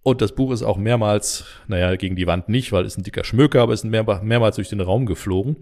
Und 0.07 0.21
das 0.21 0.31
Buch 0.31 0.53
ist 0.53 0.63
auch 0.63 0.77
mehrmals, 0.77 1.43
naja, 1.67 1.93
gegen 1.97 2.15
die 2.15 2.27
Wand 2.27 2.47
nicht, 2.47 2.71
weil 2.71 2.85
es 2.85 2.97
ein 2.97 3.03
dicker 3.03 3.25
Schmöker, 3.25 3.61
aber 3.61 3.73
es 3.73 3.83
ist 3.83 3.89
mehr, 3.89 4.05
mehrmals 4.23 4.55
durch 4.55 4.69
den 4.69 4.79
Raum 4.79 5.05
geflogen. 5.05 5.57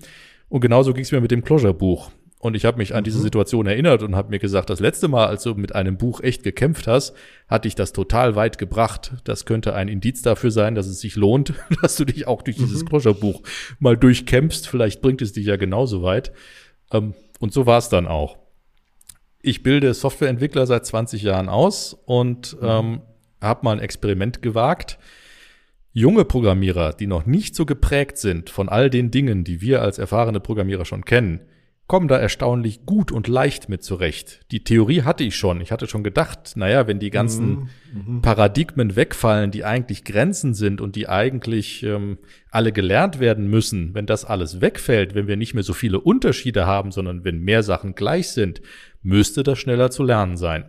Und 0.49 0.61
genauso 0.61 0.93
ging 0.93 1.01
es 1.01 1.11
mir 1.11 1.19
mit 1.19 1.31
dem 1.31 1.43
Closure-Buch. 1.43 2.11
Und 2.37 2.55
ich 2.55 2.63
habe 2.63 2.77
mich 2.77 2.93
an 2.93 3.03
diese 3.03 3.17
mhm. 3.17 3.23
Situation 3.23 3.65
erinnert 3.65 4.03
und 4.03 4.15
habe 4.15 4.29
mir 4.29 4.37
gesagt, 4.37 4.69
das 4.69 4.79
letzte 4.79 5.07
Mal, 5.07 5.25
als 5.25 5.41
du 5.41 5.55
mit 5.55 5.73
einem 5.73 5.97
Buch 5.97 6.21
echt 6.21 6.43
gekämpft 6.43 6.85
hast, 6.85 7.15
hat 7.47 7.65
dich 7.65 7.73
das 7.73 7.91
total 7.91 8.35
weit 8.35 8.59
gebracht. 8.59 9.13
Das 9.23 9.47
könnte 9.47 9.73
ein 9.73 9.87
Indiz 9.87 10.21
dafür 10.21 10.51
sein, 10.51 10.75
dass 10.75 10.85
es 10.85 10.99
sich 10.99 11.15
lohnt, 11.15 11.55
dass 11.81 11.95
du 11.95 12.05
dich 12.05 12.27
auch 12.27 12.43
durch 12.43 12.57
dieses 12.57 12.83
mhm. 12.83 12.89
Closure-Buch 12.89 13.41
mal 13.79 13.97
durchkämpfst. 13.97 14.67
Vielleicht 14.67 15.01
bringt 15.01 15.23
es 15.23 15.33
dich 15.33 15.47
ja 15.47 15.55
genauso 15.55 16.03
weit. 16.03 16.33
Ähm, 16.91 17.15
und 17.39 17.51
so 17.51 17.65
war 17.65 17.79
es 17.79 17.89
dann 17.89 18.05
auch. 18.05 18.37
Ich 19.41 19.63
bilde 19.63 19.91
Softwareentwickler 19.91 20.67
seit 20.67 20.85
20 20.85 21.23
Jahren 21.23 21.49
aus 21.49 21.97
und 22.05 22.61
mhm. 22.61 22.67
ähm, 22.69 23.01
habe 23.45 23.63
mal 23.63 23.73
ein 23.73 23.79
Experiment 23.79 24.41
gewagt 24.41 24.97
junge 25.95 26.25
Programmierer, 26.25 26.91
die 26.91 27.07
noch 27.07 27.25
nicht 27.25 27.55
so 27.55 27.65
geprägt 27.65 28.17
sind 28.17 28.49
von 28.49 28.67
all 28.67 28.89
den 28.89 29.11
Dingen, 29.11 29.45
die 29.45 29.61
wir 29.61 29.81
als 29.81 29.97
erfahrene 29.97 30.41
Programmierer 30.41 30.83
schon 30.83 31.05
kennen, 31.05 31.39
kommen 31.87 32.09
da 32.09 32.17
erstaunlich 32.17 32.85
gut 32.85 33.13
und 33.13 33.29
leicht 33.29 33.69
mit 33.69 33.81
zurecht. 33.81 34.41
Die 34.51 34.63
Theorie 34.63 35.03
hatte 35.03 35.23
ich 35.23 35.37
schon. 35.37 35.61
Ich 35.61 35.71
hatte 35.71 35.87
schon 35.87 36.03
gedacht, 36.03 36.53
naja, 36.57 36.87
wenn 36.87 36.99
die 36.99 37.11
ganzen 37.11 37.69
mhm, 37.93 38.15
mhm. 38.15 38.21
Paradigmen 38.21 38.97
wegfallen, 38.97 39.51
die 39.51 39.63
eigentlich 39.63 40.03
Grenzen 40.03 40.53
sind 40.53 40.81
und 40.81 40.97
die 40.97 41.07
eigentlich 41.07 41.83
ähm, 41.83 42.17
alle 42.51 42.73
gelernt 42.73 43.19
werden 43.21 43.47
müssen, 43.47 43.93
wenn 43.93 44.05
das 44.05 44.25
alles 44.25 44.59
wegfällt, 44.59 45.15
wenn 45.15 45.27
wir 45.27 45.37
nicht 45.37 45.53
mehr 45.53 45.63
so 45.63 45.73
viele 45.73 46.01
Unterschiede 46.01 46.65
haben, 46.65 46.91
sondern 46.91 47.23
wenn 47.23 47.39
mehr 47.39 47.63
Sachen 47.63 47.95
gleich 47.95 48.29
sind, 48.29 48.61
müsste 49.01 49.43
das 49.43 49.59
schneller 49.59 49.91
zu 49.91 50.03
lernen 50.03 50.35
sein. 50.35 50.65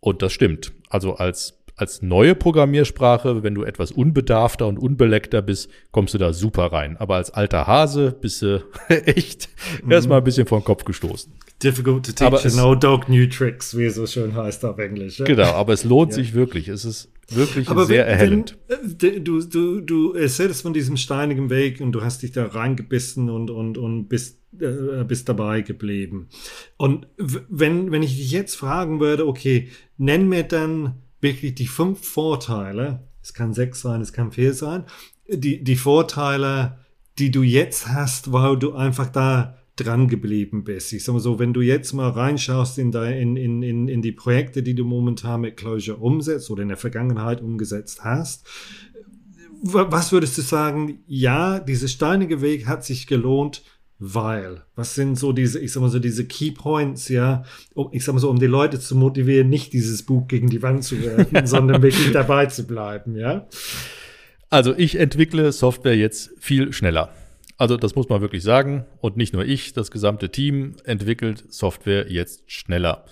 Und 0.00 0.22
das 0.22 0.32
stimmt. 0.32 0.72
Also 0.88 1.16
als 1.16 1.61
als 1.76 2.02
neue 2.02 2.34
Programmiersprache, 2.34 3.42
wenn 3.42 3.54
du 3.54 3.64
etwas 3.64 3.92
unbedarfter 3.92 4.66
und 4.66 4.78
unbeleckter 4.78 5.42
bist, 5.42 5.70
kommst 5.90 6.14
du 6.14 6.18
da 6.18 6.32
super 6.32 6.66
rein. 6.66 6.96
Aber 6.96 7.16
als 7.16 7.30
alter 7.30 7.66
Hase 7.66 8.14
bist 8.20 8.42
du 8.42 8.62
echt 8.88 9.48
mhm. 9.82 9.90
erstmal 9.90 10.18
ein 10.18 10.24
bisschen 10.24 10.46
vom 10.46 10.62
Kopf 10.62 10.84
gestoßen. 10.84 11.32
Difficult 11.62 12.06
to 12.06 12.12
teach, 12.12 12.54
no 12.56 12.74
dog 12.74 13.08
new 13.08 13.26
tricks, 13.26 13.76
wie 13.76 13.84
es 13.84 13.94
so 13.94 14.06
schön 14.06 14.34
heißt 14.34 14.64
auf 14.64 14.78
Englisch. 14.78 15.20
Ja? 15.20 15.24
Genau, 15.24 15.52
aber 15.52 15.72
es 15.72 15.84
lohnt 15.84 16.10
ja. 16.10 16.16
sich 16.16 16.34
wirklich. 16.34 16.68
Es 16.68 16.84
ist 16.84 17.12
wirklich 17.30 17.68
aber 17.68 17.86
sehr 17.86 18.04
wenn, 18.04 18.12
erhellend. 18.12 18.58
Wenn, 18.66 19.14
äh, 19.14 19.20
du, 19.20 19.40
du, 19.40 19.80
du 19.80 20.12
erzählst 20.12 20.62
von 20.62 20.72
diesem 20.72 20.96
steinigen 20.96 21.50
Weg 21.50 21.80
und 21.80 21.92
du 21.92 22.02
hast 22.02 22.22
dich 22.22 22.32
da 22.32 22.46
reingebissen 22.46 23.30
und, 23.30 23.50
und, 23.50 23.78
und 23.78 24.08
bist, 24.08 24.40
äh, 24.60 25.04
bist 25.04 25.28
dabei 25.28 25.62
geblieben. 25.62 26.28
Und 26.76 27.06
wenn, 27.16 27.92
wenn 27.92 28.02
ich 28.02 28.16
dich 28.16 28.32
jetzt 28.32 28.56
fragen 28.56 29.00
würde, 29.00 29.26
okay, 29.26 29.68
nenn 29.96 30.28
mir 30.28 30.42
dann 30.42 30.96
wirklich 31.22 31.54
die 31.54 31.66
fünf 31.66 32.06
Vorteile, 32.06 33.08
es 33.22 33.32
kann 33.32 33.54
sechs 33.54 33.80
sein, 33.80 34.00
es 34.00 34.12
kann 34.12 34.32
vier 34.32 34.52
sein, 34.52 34.84
die, 35.28 35.62
die 35.62 35.76
Vorteile, 35.76 36.78
die 37.18 37.30
du 37.30 37.42
jetzt 37.42 37.88
hast, 37.88 38.32
weil 38.32 38.58
du 38.58 38.74
einfach 38.74 39.08
da 39.08 39.56
dran 39.76 40.08
geblieben 40.08 40.64
bist. 40.64 40.92
Ich 40.92 41.04
sag 41.04 41.14
mal 41.14 41.20
so, 41.20 41.38
wenn 41.38 41.54
du 41.54 41.62
jetzt 41.62 41.92
mal 41.92 42.10
reinschaust 42.10 42.78
in, 42.78 42.92
in, 42.92 43.36
in, 43.36 43.88
in, 43.88 44.02
die 44.02 44.12
Projekte, 44.12 44.62
die 44.62 44.74
du 44.74 44.84
momentan 44.84 45.40
mit 45.40 45.56
Closure 45.56 45.96
umsetzt 45.96 46.50
oder 46.50 46.62
in 46.62 46.68
der 46.68 46.76
Vergangenheit 46.76 47.40
umgesetzt 47.40 48.04
hast, 48.04 48.46
was 49.64 50.10
würdest 50.10 50.36
du 50.36 50.42
sagen? 50.42 50.98
Ja, 51.06 51.60
dieser 51.60 51.86
steinige 51.86 52.42
Weg 52.42 52.66
hat 52.66 52.84
sich 52.84 53.06
gelohnt, 53.06 53.62
weil. 54.04 54.62
Was 54.74 54.96
sind 54.96 55.16
so 55.16 55.32
diese, 55.32 55.60
ich 55.60 55.72
sag 55.72 55.80
mal 55.80 55.88
so, 55.88 56.00
diese 56.00 56.26
Key 56.26 56.50
Points, 56.50 57.08
ja, 57.08 57.44
um, 57.74 57.88
ich 57.92 58.04
sag 58.04 58.14
mal 58.14 58.18
so, 58.18 58.28
um 58.28 58.40
die 58.40 58.46
Leute 58.46 58.80
zu 58.80 58.96
motivieren, 58.96 59.48
nicht 59.48 59.72
dieses 59.72 60.02
Buch 60.02 60.26
gegen 60.26 60.50
die 60.50 60.60
Wand 60.60 60.82
zu 60.82 61.00
werfen, 61.02 61.44
sondern 61.46 61.82
wirklich 61.82 62.10
dabei 62.10 62.46
zu 62.46 62.66
bleiben, 62.66 63.16
ja? 63.16 63.46
Also 64.50 64.74
ich 64.76 64.96
entwickle 64.96 65.52
Software 65.52 65.96
jetzt 65.96 66.32
viel 66.38 66.72
schneller. 66.72 67.10
Also 67.56 67.76
das 67.76 67.94
muss 67.94 68.08
man 68.08 68.20
wirklich 68.20 68.42
sagen. 68.42 68.84
Und 69.00 69.16
nicht 69.16 69.32
nur 69.32 69.44
ich, 69.44 69.72
das 69.72 69.92
gesamte 69.92 70.30
Team 70.30 70.74
entwickelt 70.84 71.44
Software 71.48 72.10
jetzt 72.10 72.50
schneller. 72.50 73.04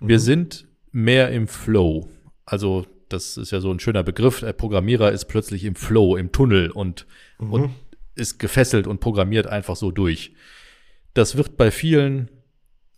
Wir 0.00 0.16
mhm. 0.16 0.22
sind 0.22 0.66
mehr 0.90 1.30
im 1.30 1.46
Flow. 1.46 2.08
Also 2.44 2.86
das 3.08 3.36
ist 3.36 3.52
ja 3.52 3.60
so 3.60 3.70
ein 3.70 3.78
schöner 3.78 4.02
Begriff. 4.02 4.40
Der 4.40 4.52
Programmierer 4.52 5.12
ist 5.12 5.26
plötzlich 5.26 5.64
im 5.64 5.76
Flow, 5.76 6.16
im 6.16 6.32
Tunnel 6.32 6.70
und, 6.70 7.06
mhm. 7.38 7.52
und 7.52 7.70
ist 8.14 8.38
gefesselt 8.38 8.86
und 8.86 9.00
programmiert 9.00 9.46
einfach 9.46 9.76
so 9.76 9.90
durch. 9.90 10.32
Das 11.14 11.36
wird 11.36 11.56
bei 11.56 11.70
vielen 11.70 12.30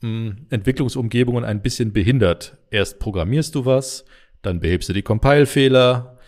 mh, 0.00 0.08
hm, 0.08 0.46
Entwicklungsumgebungen 0.50 1.44
ein 1.44 1.62
bisschen 1.62 1.92
behindert. 1.92 2.56
Erst 2.70 2.98
programmierst 2.98 3.54
du 3.54 3.64
was, 3.64 4.04
dann 4.42 4.60
behebst 4.60 4.88
du 4.88 4.92
die 4.92 5.02
Compile-Fehler, 5.02 6.18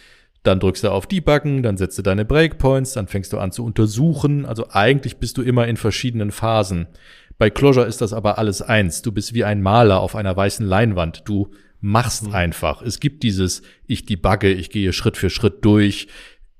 dann 0.42 0.60
drückst 0.60 0.84
du 0.84 0.90
auf 0.90 1.06
Debuggen, 1.06 1.62
dann 1.62 1.76
setzt 1.76 1.98
du 1.98 2.02
deine 2.02 2.24
Breakpoints, 2.24 2.92
dann 2.92 3.08
fängst 3.08 3.32
du 3.32 3.38
an 3.38 3.52
zu 3.52 3.64
untersuchen. 3.64 4.46
Also 4.46 4.68
eigentlich 4.70 5.16
bist 5.16 5.36
du 5.36 5.42
immer 5.42 5.66
in 5.66 5.76
verschiedenen 5.76 6.30
Phasen. 6.30 6.86
Bei 7.38 7.50
Clojure 7.50 7.86
ist 7.86 8.00
das 8.00 8.12
aber 8.12 8.38
alles 8.38 8.62
eins. 8.62 9.02
Du 9.02 9.12
bist 9.12 9.34
wie 9.34 9.44
ein 9.44 9.62
Maler 9.62 10.00
auf 10.00 10.16
einer 10.16 10.36
weißen 10.36 10.66
Leinwand. 10.66 11.22
Du 11.26 11.50
machst 11.80 12.28
mhm. 12.28 12.34
einfach. 12.34 12.82
Es 12.82 13.00
gibt 13.00 13.22
dieses, 13.22 13.62
ich 13.86 14.06
debugge, 14.06 14.52
ich 14.52 14.70
gehe 14.70 14.92
Schritt 14.92 15.16
für 15.16 15.30
Schritt 15.30 15.64
durch. 15.64 16.08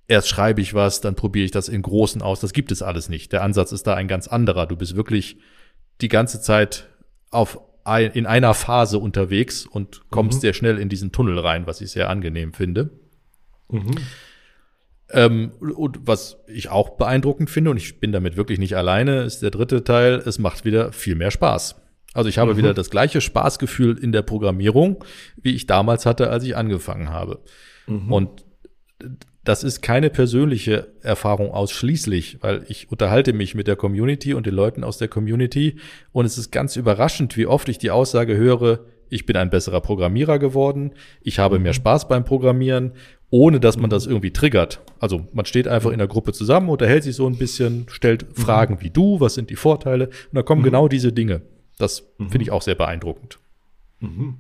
Erst 0.09 0.29
schreibe 0.29 0.63
ich 0.63 0.73
was, 0.73 1.03
dann 1.03 1.15
probiere 1.15 1.45
ich 1.45 1.51
das 1.51 1.69
in 1.69 1.83
Großen 1.83 2.23
aus. 2.23 2.41
Das 2.41 2.55
gibt 2.55 2.73
es 2.73 2.83
alles 2.83 3.11
nicht. 3.11 3.31
Der 3.33 3.43
Ansatz 3.43 3.73
ist 3.73 3.87
da 3.87 3.95
ein 3.95 4.09
ganz 4.09 4.27
anderer. 4.27 4.67
Du 4.67 4.75
bist 4.75 4.97
wirklich 4.97 5.37
die 6.01 6.09
ganze 6.09 6.41
Zeit 6.41 6.89
auf 7.31 7.61
ein, 7.85 8.11
in 8.13 8.27
einer 8.27 8.55
Phase 8.55 8.99
unterwegs 8.99 9.67
und 9.67 10.11
kommst 10.11 10.39
mhm. 10.39 10.41
sehr 10.41 10.53
schnell 10.55 10.79
in 10.79 10.89
diesen 10.89 11.13
Tunnel 11.13 11.39
rein, 11.39 11.67
was 11.67 11.83
ich 11.83 11.91
sehr 11.91 12.09
angenehm 12.09 12.55
finde. 12.55 12.91
Mhm. 13.71 13.91
Ähm, 15.11 15.53
und 15.59 16.07
was 16.07 16.39
ich 16.47 16.71
auch 16.71 16.97
beeindruckend 16.97 17.51
finde, 17.51 17.71
und 17.71 17.77
ich 17.77 18.01
bin 18.01 18.13
damit 18.13 18.37
wirklich 18.37 18.59
nicht 18.59 18.77
alleine, 18.77 19.23
ist 19.23 19.43
der 19.43 19.51
dritte 19.51 19.85
Teil, 19.85 20.23
es 20.25 20.39
macht 20.39 20.65
wieder 20.65 20.93
viel 20.93 21.15
mehr 21.15 21.31
Spaß. 21.31 21.77
Also 22.15 22.29
ich 22.29 22.39
habe 22.39 22.55
mhm. 22.55 22.59
wieder 22.59 22.75
das 22.75 22.91
gleiche 22.91 23.21
Spaßgefühl 23.21 23.99
in 23.99 24.13
der 24.13 24.23
Programmierung, 24.23 25.05
wie 25.37 25.55
ich 25.55 25.67
damals 25.67 26.07
hatte, 26.07 26.31
als 26.31 26.45
ich 26.45 26.57
angefangen 26.57 27.11
habe. 27.11 27.41
Mhm. 27.87 28.13
Und 28.13 28.45
das 29.49 29.65
ist 29.65 29.81
keine 29.81 30.11
persönliche 30.11 30.89
Erfahrung 31.01 31.53
ausschließlich, 31.53 32.39
weil 32.43 32.67
ich 32.69 32.91
unterhalte 32.93 33.33
mich 33.33 33.55
mit 33.55 33.67
der 33.67 33.77
Community 33.77 34.35
und 34.35 34.45
den 34.45 34.55
Leuten 34.55 34.85
aus 34.85 34.99
der 34.99 35.09
Community 35.09 35.77
und 36.13 36.27
es 36.27 36.37
ist 36.37 36.51
ganz 36.51 36.77
überraschend, 36.77 37.35
wie 37.39 37.47
oft 37.47 37.69
ich 37.71 37.79
die 37.79 37.91
Aussage 37.91 38.37
höre, 38.37 38.81
ich 39.09 39.25
bin 39.25 39.37
ein 39.37 39.49
besserer 39.49 39.81
Programmierer 39.81 40.39
geworden, 40.39 40.93
ich 41.23 41.39
habe 41.39 41.59
mehr 41.59 41.73
mhm. 41.73 41.77
Spaß 41.77 42.09
beim 42.09 42.27
Programmieren 42.27 42.93
ohne 43.31 43.61
dass 43.61 43.77
man 43.77 43.91
das 43.91 44.07
irgendwie 44.07 44.33
triggert. 44.33 44.81
Also 45.01 45.27
man 45.33 45.45
steht 45.45 45.69
einfach 45.69 45.91
in 45.91 45.99
der 45.99 46.09
Gruppe 46.09 46.33
zusammen, 46.33 46.71
unterhält 46.71 47.05
sich 47.05 47.15
so 47.15 47.27
ein 47.27 47.37
bisschen, 47.37 47.87
stellt 47.91 48.27
mhm. 48.27 48.41
Fragen 48.41 48.81
wie 48.81 48.91
du, 48.91 49.21
was 49.21 49.35
sind 49.35 49.51
die 49.51 49.57
Vorteile? 49.57 50.07
Und 50.07 50.35
da 50.35 50.43
kommen 50.43 50.63
mhm. 50.63 50.67
genau 50.67 50.89
diese 50.89 51.13
Dinge. 51.13 51.43
Das 51.79 52.05
mhm. 52.17 52.31
finde 52.31 52.45
ich 52.45 52.51
auch 52.51 52.63
sehr 52.63 52.75
beeindruckend. 52.75 53.39
Mhm. 54.01 54.39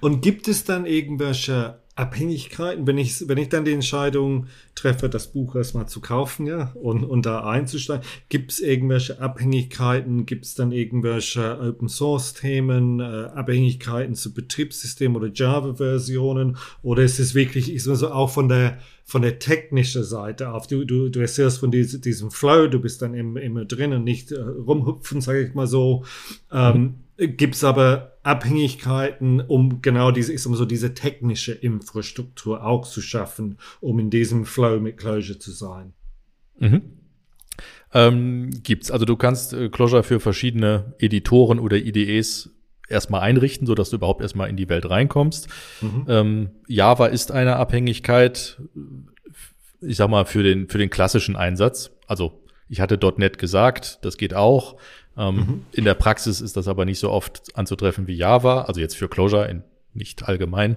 Und 0.00 0.22
gibt 0.22 0.46
es 0.46 0.64
dann 0.64 0.86
irgendwelche 0.86 1.80
Abhängigkeiten, 2.00 2.86
wenn 2.86 2.96
ich, 2.96 3.28
wenn 3.28 3.36
ich 3.36 3.50
dann 3.50 3.66
die 3.66 3.72
Entscheidung 3.72 4.46
treffe, 4.74 5.10
das 5.10 5.28
Buch 5.32 5.54
erstmal 5.54 5.86
zu 5.86 6.00
kaufen, 6.00 6.46
ja, 6.46 6.72
und, 6.74 7.04
und 7.04 7.26
da 7.26 7.44
einzusteigen, 7.44 8.06
gibt 8.30 8.52
es 8.52 8.60
irgendwelche 8.60 9.20
Abhängigkeiten, 9.20 10.24
gibt 10.24 10.46
es 10.46 10.54
dann 10.54 10.72
irgendwelche 10.72 11.60
Open 11.60 11.90
Source 11.90 12.32
Themen, 12.32 13.00
äh, 13.00 13.04
Abhängigkeiten 13.34 14.14
zu 14.14 14.32
Betriebssystemen 14.32 15.14
oder 15.14 15.30
Java-Versionen, 15.32 16.56
oder 16.82 17.02
ist 17.02 17.20
es 17.20 17.34
wirklich, 17.34 17.72
ich 17.72 17.82
so, 17.82 18.10
auch 18.10 18.30
von 18.30 18.48
der, 18.48 18.78
von 19.04 19.20
der 19.20 19.38
technischen 19.38 20.04
Seite 20.04 20.52
auf. 20.52 20.68
Du, 20.68 20.84
du, 20.84 21.10
du 21.10 21.20
erzählst 21.20 21.58
von 21.58 21.70
diesem, 21.70 22.00
diesem 22.00 22.30
Flow, 22.30 22.68
du 22.68 22.80
bist 22.80 23.02
dann 23.02 23.12
immer, 23.12 23.42
immer 23.42 23.66
drin 23.66 23.92
und 23.92 24.04
nicht 24.04 24.32
äh, 24.32 24.40
rumhüpfen, 24.40 25.20
sage 25.20 25.42
ich 25.42 25.54
mal 25.54 25.66
so. 25.66 26.04
Ähm, 26.50 26.94
Gibt 27.20 27.54
es 27.54 27.64
aber 27.64 28.16
Abhängigkeiten, 28.22 29.42
um 29.42 29.82
genau 29.82 30.10
diese, 30.10 30.32
ich 30.32 30.42
sag 30.42 30.50
mal 30.50 30.56
so, 30.56 30.64
diese 30.64 30.94
technische 30.94 31.52
Infrastruktur 31.52 32.64
auch 32.64 32.86
zu 32.86 33.02
schaffen, 33.02 33.58
um 33.80 33.98
in 33.98 34.08
diesem 34.08 34.46
Flow 34.46 34.80
mit 34.80 34.96
Clojure 34.96 35.38
zu 35.38 35.50
sein? 35.50 35.92
Mhm. 36.58 36.82
Ähm, 37.92 38.50
gibt's. 38.62 38.90
Also 38.90 39.04
du 39.04 39.16
kannst 39.16 39.52
äh, 39.52 39.68
Clojure 39.68 40.02
für 40.02 40.18
verschiedene 40.18 40.94
Editoren 40.98 41.58
oder 41.58 41.76
IDEs 41.76 42.50
erstmal 42.88 43.20
einrichten, 43.20 43.66
so 43.66 43.74
dass 43.74 43.90
du 43.90 43.96
überhaupt 43.96 44.22
erstmal 44.22 44.48
in 44.48 44.56
die 44.56 44.70
Welt 44.70 44.88
reinkommst. 44.88 45.48
Mhm. 45.82 46.06
Ähm, 46.08 46.50
Java 46.68 47.06
ist 47.06 47.32
eine 47.32 47.56
Abhängigkeit, 47.56 48.62
ich 49.82 49.96
sag 49.96 50.08
mal, 50.08 50.24
für 50.24 50.42
den, 50.42 50.68
für 50.68 50.78
den 50.78 50.88
klassischen 50.88 51.36
Einsatz. 51.36 51.90
Also 52.06 52.40
ich 52.70 52.80
hatte 52.80 52.98
.NET 53.16 53.38
gesagt, 53.38 53.98
das 54.02 54.16
geht 54.16 54.32
auch. 54.32 54.76
Ähm, 55.16 55.36
mhm. 55.36 55.66
In 55.72 55.84
der 55.84 55.94
Praxis 55.94 56.40
ist 56.40 56.56
das 56.56 56.68
aber 56.68 56.84
nicht 56.84 56.98
so 56.98 57.10
oft 57.10 57.56
anzutreffen 57.56 58.06
wie 58.06 58.14
Java, 58.14 58.62
also 58.62 58.80
jetzt 58.80 58.96
für 58.96 59.08
Clojure, 59.08 59.48
in, 59.48 59.62
nicht 59.94 60.28
allgemein. 60.28 60.76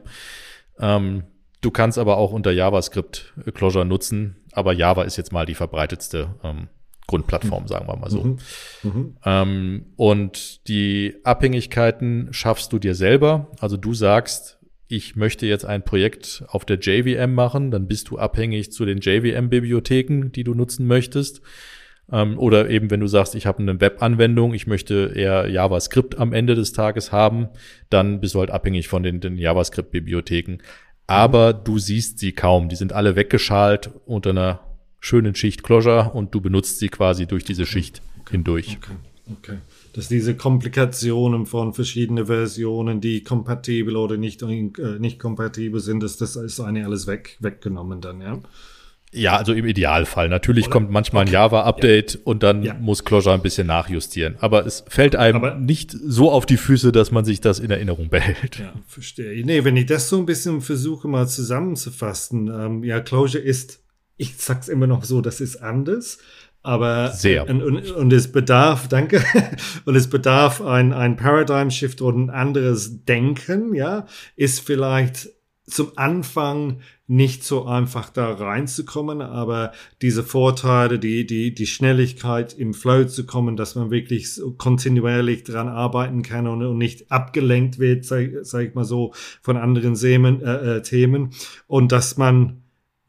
Ähm, 0.80 1.24
du 1.62 1.72
kannst 1.72 1.98
aber 1.98 2.18
auch 2.18 2.32
unter 2.32 2.52
JavaScript 2.52 3.34
äh, 3.46 3.52
Clojure 3.52 3.86
nutzen, 3.86 4.38
aber 4.52 4.74
Java 4.74 5.04
ist 5.04 5.18
jetzt 5.18 5.32
mal 5.32 5.46
die 5.46 5.56
verbreitetste 5.56 6.36
ähm, 6.44 6.68
Grundplattform, 7.08 7.68
sagen 7.68 7.88
wir 7.88 7.98
mal 7.98 8.10
so. 8.10 8.24
Mhm. 8.24 8.38
Mhm. 8.84 9.18
Ähm, 9.26 9.86
und 9.96 10.68
die 10.68 11.16
Abhängigkeiten 11.24 12.30
schaffst 12.32 12.72
du 12.74 12.80
dir 12.80 12.96
selber. 12.96 13.52
Also 13.60 13.78
du 13.78 13.94
sagst, 13.94 14.60
ich 14.88 15.16
möchte 15.16 15.46
jetzt 15.46 15.66
ein 15.66 15.84
Projekt 15.84 16.44
auf 16.48 16.66
der 16.66 16.80
JVM 16.80 17.34
machen, 17.34 17.72
dann 17.72 17.88
bist 17.88 18.10
du 18.10 18.18
abhängig 18.18 18.72
zu 18.72 18.86
den 18.86 19.00
JVM-Bibliotheken, 19.00 20.32
die 20.32 20.44
du 20.44 20.54
nutzen 20.54 20.88
möchtest. 20.88 21.42
Ähm, 22.12 22.38
oder 22.38 22.70
eben, 22.70 22.92
wenn 22.92 23.00
du 23.00 23.08
sagst, 23.08 23.36
ich 23.36 23.46
habe 23.46 23.60
eine 23.60 23.80
Web-Anwendung, 23.80 24.54
ich 24.54 24.68
möchte 24.68 25.14
eher 25.16 25.50
JavaScript 25.50 26.18
am 26.18 26.34
Ende 26.34 26.56
des 26.56 26.74
Tages 26.74 27.12
haben, 27.12 27.48
dann 27.90 28.20
bist 28.20 28.36
du 28.36 28.40
halt 28.40 28.52
abhängig 28.52 28.88
von 28.88 29.04
den, 29.04 29.20
den 29.20 29.38
JavaScript-Bibliotheken. 29.38 30.58
Aber 31.08 31.54
du 31.54 31.80
siehst 31.80 32.20
sie 32.20 32.32
kaum. 32.32 32.70
Die 32.70 32.76
sind 32.76 32.94
alle 32.94 33.16
weggeschalt 33.16 33.90
unter 34.06 34.32
einer 34.32 34.60
schönen 35.00 35.36
Schicht 35.36 35.64
Clojure 35.64 36.12
und 36.14 36.34
du 36.34 36.40
benutzt 36.40 36.80
sie 36.80 36.88
quasi 36.88 37.26
durch 37.26 37.44
diese 37.44 37.66
Schicht 37.66 38.02
okay. 38.22 38.32
hindurch. 38.32 38.78
Okay. 38.82 38.96
okay. 39.32 39.58
Dass 39.94 40.08
diese 40.08 40.36
Komplikationen 40.36 41.46
von 41.46 41.74
verschiedenen 41.74 42.28
Versionen, 42.28 43.02
die 43.02 43.22
kompatibel 43.22 43.98
oder 43.98 44.18
nicht, 44.18 44.42
äh, 44.44 44.72
nicht 45.00 45.20
kompatibel 45.20 45.82
sind, 45.82 46.02
dass 46.04 46.18
das 46.18 46.36
ist 46.38 46.60
eigentlich 46.60 46.86
alles 46.86 47.06
weg, 47.06 47.38
weggenommen 47.42 48.00
dann, 48.00 48.22
ja. 48.22 48.40
Ja, 49.14 49.38
also 49.38 49.54
im 49.54 49.66
Idealfall. 49.66 50.28
Natürlich 50.28 50.66
Oder? 50.66 50.74
kommt 50.74 50.92
manchmal 50.92 51.26
ein 51.26 51.32
Java-Update 51.32 52.14
ja. 52.16 52.20
und 52.24 52.44
dann 52.44 52.64
ja. 52.64 52.74
muss 52.74 53.06
Clojure 53.06 53.34
ein 53.34 53.42
bisschen 53.42 53.68
nachjustieren. 53.68 54.36
Aber 54.40 54.66
es 54.66 54.84
fällt 54.88 55.16
einem 55.16 55.38
Aber 55.38 55.56
nicht 55.56 55.92
so 55.92 56.32
auf 56.32 56.46
die 56.46 56.58
Füße, 56.58 56.92
dass 56.92 57.12
man 57.12 57.24
sich 57.24 57.40
das 57.40 57.60
in 57.60 57.72
Erinnerung 57.72 58.10
behält. 58.10 58.60
Ja, 58.60 58.74
verstehe. 58.88 59.46
Nee, 59.46 59.64
wenn 59.64 59.78
ich 59.78 59.86
das 59.86 60.10
so 60.10 60.18
ein 60.18 60.26
bisschen 60.26 60.62
versuche 60.62 61.08
mal 61.08 61.28
zusammenzufassen, 61.28 62.48
ähm, 62.48 62.84
ja, 62.84 63.00
Clojure 63.00 63.44
ist, 63.44 63.84
ich 64.18 64.36
sag's 64.38 64.68
immer 64.68 64.88
noch 64.88 65.04
so, 65.04 65.22
das 65.22 65.42
ist 65.42 65.58
anders. 65.58 66.18
Aber 66.64 67.12
sehr. 67.12 67.48
Und, 67.50 67.62
und, 67.62 67.92
und 67.92 68.14
es 68.14 68.32
bedarf, 68.32 68.88
danke, 68.88 69.22
und 69.86 69.96
es 69.96 70.10
bedarf 70.10 70.62
ein, 70.62 70.94
ein 70.94 71.18
Paradigm 71.18 71.70
Shift 71.70 72.02
oder 72.02 72.18
ein 72.18 72.30
anderes 72.30 73.04
Denken, 73.04 73.76
ja, 73.76 74.08
ist 74.38 74.62
vielleicht 74.62 75.30
zum 75.66 75.92
Anfang 75.96 76.80
nicht 77.08 77.44
so 77.44 77.66
einfach 77.66 78.10
da 78.10 78.34
reinzukommen, 78.34 79.22
aber 79.22 79.72
diese 80.02 80.24
Vorteile, 80.24 81.00
die, 81.00 81.26
die, 81.26 81.54
die 81.54 81.68
Schnelligkeit 81.68 82.54
im 82.54 82.74
Flow 82.74 83.06
zu 83.06 83.26
kommen, 83.26 83.56
dass 83.56 83.76
man 83.76 83.92
wirklich 83.92 84.34
so 84.34 84.52
kontinuierlich 84.52 85.44
dran 85.44 85.68
arbeiten 85.70 86.22
kann 86.22 86.48
und, 86.48 86.64
und 86.64 86.78
nicht 86.78 87.12
abgelenkt 87.12 87.80
wird, 87.80 88.04
sag, 88.04 88.30
sag 88.42 88.68
ich 88.68 88.74
mal 88.74 88.84
so, 88.84 89.14
von 89.42 89.58
anderen 89.58 89.96
Themen, 89.96 90.42
äh, 90.42 90.78
äh, 90.78 90.82
Themen 90.82 91.32
und 91.68 91.92
dass 91.92 92.18
man 92.18 92.63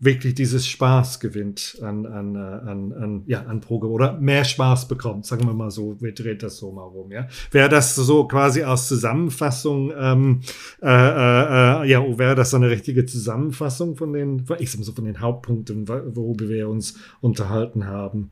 wirklich 0.05 0.35
dieses 0.35 0.67
Spaß 0.67 1.21
gewinnt 1.21 1.79
an, 1.83 2.07
an, 2.07 2.35
äh, 2.35 2.39
an, 2.39 2.93
an, 2.93 3.23
ja, 3.27 3.43
an 3.43 3.61
Programm 3.61 3.93
oder 3.93 4.19
mehr 4.19 4.45
Spaß 4.45 4.89
bekommt, 4.89 5.27
sagen 5.27 5.47
wir 5.47 5.55
mal 5.55 5.71
so, 5.71 5.97
wir 6.01 6.13
dreht 6.13 6.43
das 6.43 6.59
so 6.59 6.73
mal 6.73 6.85
rum, 6.85 7.11
ja. 7.11 7.27
Wäre 7.51 7.69
das 7.69 7.95
so 7.95 8.27
quasi 8.27 8.63
aus 8.65 8.89
Zusammenfassung, 8.89 9.93
ähm, 9.99 10.41
äh, 10.83 10.87
äh, 10.87 11.83
äh 11.83 11.89
ja, 11.89 12.19
wäre 12.19 12.35
das 12.35 12.55
eine 12.55 12.71
richtige 12.71 13.07
Zusammenfassung 13.07 13.97
von 13.97 14.13
den, 14.13 14.45
ich 14.59 14.71
sag 14.71 14.79
mal 14.79 14.85
so, 14.85 14.93
von 14.93 15.05
den 15.05 15.21
Hauptpunkten, 15.21 15.89
worüber 15.89 16.49
wir 16.49 16.69
uns 16.69 16.99
unterhalten 17.21 17.87
haben? 17.87 18.31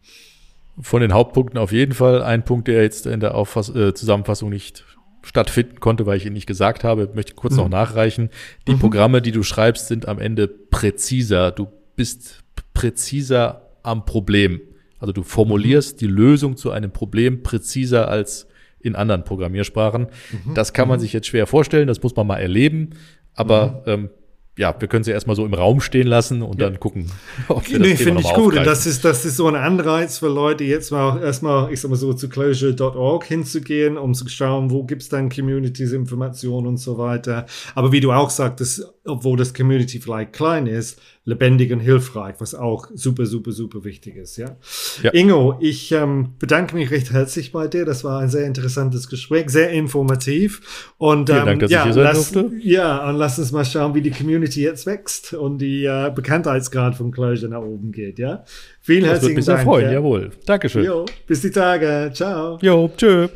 Von 0.81 1.03
den 1.03 1.13
Hauptpunkten 1.13 1.59
auf 1.59 1.73
jeden 1.73 1.93
Fall. 1.93 2.23
Ein 2.23 2.45
Punkt, 2.45 2.67
der 2.67 2.83
jetzt 2.83 3.07
in 3.07 3.21
der 3.21 3.35
Auffass 3.35 3.69
äh, 3.75 3.93
Zusammenfassung 3.93 4.49
nicht 4.49 4.85
stattfinden 5.23 5.81
konnte, 5.81 6.07
weil 6.07 6.17
ich 6.17 6.27
ihn 6.27 6.33
nicht 6.33 6.47
gesagt 6.47 6.85
habe, 6.85 7.11
möchte 7.15 7.33
ich 7.33 7.37
kurz 7.37 7.55
mhm. 7.55 7.61
noch 7.61 7.69
nachreichen. 7.69 8.31
Die 8.67 8.75
mhm. 8.75 8.81
Programme, 8.81 9.23
die 9.23 9.33
du 9.33 9.43
schreibst, 9.43 9.89
sind 9.89 10.09
am 10.09 10.19
Ende 10.19 10.49
präziser. 10.49 11.51
Du 11.51 11.69
bist 11.97 12.43
präziser 12.75 13.71
am 13.83 14.05
Problem. 14.05 14.61
Also 14.99 15.13
du 15.13 15.23
formulierst 15.23 16.01
die 16.01 16.07
Lösung 16.07 16.57
zu 16.57 16.71
einem 16.71 16.93
Problem 16.93 17.43
präziser 17.43 18.09
als 18.09 18.47
in 18.81 18.97
anderen 18.97 19.25
Programmiersprachen. 19.25 20.09
Mhm. 20.45 20.55
Das 20.55 20.73
kann 20.73 20.89
man 20.89 20.99
mhm. 20.99 21.03
sich 21.03 21.13
jetzt 21.13 21.27
schwer 21.27 21.47
vorstellen, 21.47 21.89
das 21.89 22.03
muss 22.03 22.17
man 22.17 22.27
mal 22.27 22.39
erleben. 22.39 22.91
Aber 23.35 23.83
mhm. 23.87 23.93
ähm, 23.93 24.11
ja, 24.59 24.75
wir 24.79 24.87
können 24.87 25.03
sie 25.03 25.11
erstmal 25.11 25.35
so 25.35 25.47
im 25.47 25.55
Raum 25.55 25.81
stehen 25.81 26.07
lassen 26.07 26.43
und 26.43 26.61
ja. 26.61 26.69
dann 26.69 26.79
gucken, 26.79 27.11
ob 27.49 27.67
wir 27.71 27.79
das 27.79 27.89
nee, 27.89 27.97
finde 27.97 28.21
ich 28.21 28.35
gut. 28.35 28.57
Und 28.57 28.67
das 28.67 28.85
ist, 28.87 29.05
das 29.05 29.25
ist 29.25 29.37
so 29.37 29.49
ein 29.49 29.55
Anreiz 29.55 30.19
für 30.19 30.29
Leute, 30.29 30.65
jetzt 30.65 30.93
mal 30.93 31.23
erstmal, 31.23 31.73
ich 31.73 31.81
sag 31.81 31.91
mal 31.91 31.97
so, 31.97 32.13
zu 32.13 32.29
closure.org 32.29 33.25
hinzugehen, 33.25 33.97
um 33.97 34.13
zu 34.13 34.29
schauen, 34.29 34.71
wo 34.71 34.85
gibt's 34.85 35.09
dann 35.09 35.31
Communities, 35.31 35.93
Informationen 35.93 36.67
und 36.67 36.77
so 36.77 36.99
weiter. 36.99 37.47
Aber 37.75 37.93
wie 37.93 38.01
du 38.01 38.13
auch 38.13 38.29
sagtest, 38.29 38.87
obwohl 39.05 39.37
das 39.37 39.53
Community 39.53 39.99
vielleicht 39.99 40.33
klein 40.33 40.67
ist, 40.67 41.01
lebendig 41.25 41.73
und 41.73 41.81
hilfreich, 41.81 42.37
was 42.39 42.55
auch 42.55 42.89
super, 42.95 43.27
super, 43.27 43.53
super 43.53 43.85
wichtig 43.85 44.17
ist. 44.17 44.37
Ja, 44.37 44.57
ja. 45.03 45.13
Ingo, 45.13 45.57
ich 45.61 45.93
ähm, 45.93 46.35
bedanke 46.39 46.75
mich 46.75 46.91
recht 46.91 47.13
herzlich 47.13 47.53
bei 47.53 47.69
dir. 47.69 47.85
Das 47.85 48.05
war 48.05 48.21
ein 48.21 48.29
sehr 48.29 48.47
interessantes 48.47 49.09
Gespräch, 49.09 49.51
sehr 49.51 49.71
informativ. 49.71 50.93
Und 50.99 51.29
Vielen 51.29 51.41
ähm, 51.41 51.47
Dank, 51.47 51.61
dass 51.61 51.71
ja, 51.71 51.81
ich 51.81 51.85
hier 51.85 51.93
sein 51.95 52.05
lass. 52.05 52.33
Ja, 52.63 53.09
und 53.09 53.17
lass 53.17 53.39
uns 53.39 53.53
mal 53.53 53.65
schauen, 53.65 53.95
wie 53.95 54.03
die 54.03 54.11
Community 54.11 54.63
jetzt 54.63 54.87
wächst 54.87 55.35
und 55.35 55.59
die 55.59 55.85
äh, 55.85 56.11
Bekanntheitsgrad 56.15 56.95
von 56.95 57.11
Closure 57.11 57.51
nach 57.51 57.63
oben 57.63 57.93
geht. 57.93 58.19
Ja, 58.19 58.45
vielen 58.81 59.03
das 59.03 59.13
herzlichen 59.13 59.45
Dank. 59.45 59.45
Sehr 59.45 59.59
freuen, 59.59 59.87
ja. 59.87 59.93
jawohl. 59.93 60.31
Dankeschön. 60.47 60.85
Jo, 60.85 61.07
bis 61.27 61.41
die 61.41 61.51
Tage. 61.51 62.11
Ciao. 62.15 62.59
Jo, 62.63 62.91
tschö. 62.97 63.29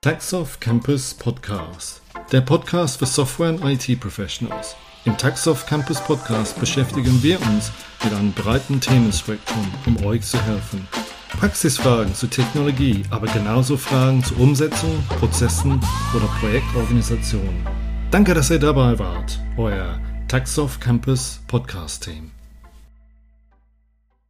Taxoff 0.00 0.60
Campus 0.60 1.14
Podcast. 1.14 2.05
Der 2.32 2.40
Podcast 2.40 2.98
für 2.98 3.06
Software 3.06 3.50
und 3.50 3.64
IT 3.64 4.00
Professionals. 4.00 4.74
Im 5.04 5.16
Taxoff 5.16 5.64
Campus 5.66 6.00
Podcast 6.00 6.58
beschäftigen 6.58 7.22
wir 7.22 7.40
uns 7.42 7.70
mit 8.02 8.12
einem 8.12 8.32
breiten 8.32 8.80
Themenspektrum, 8.80 9.72
um 9.86 10.04
euch 10.04 10.22
zu 10.22 10.40
helfen. 10.42 10.88
Praxisfragen 11.38 12.14
zu 12.14 12.26
Technologie, 12.26 13.04
aber 13.10 13.28
genauso 13.28 13.76
Fragen 13.76 14.24
zur 14.24 14.40
Umsetzung, 14.40 15.04
Prozessen 15.20 15.80
oder 16.14 16.26
Projektorganisation. 16.40 17.66
Danke, 18.10 18.34
dass 18.34 18.50
ihr 18.50 18.58
dabei 18.58 18.98
wart. 18.98 19.38
Euer 19.56 20.00
Taxoff 20.28 20.80
Campus 20.80 21.40
Podcast 21.46 22.04
Team. 22.04 22.35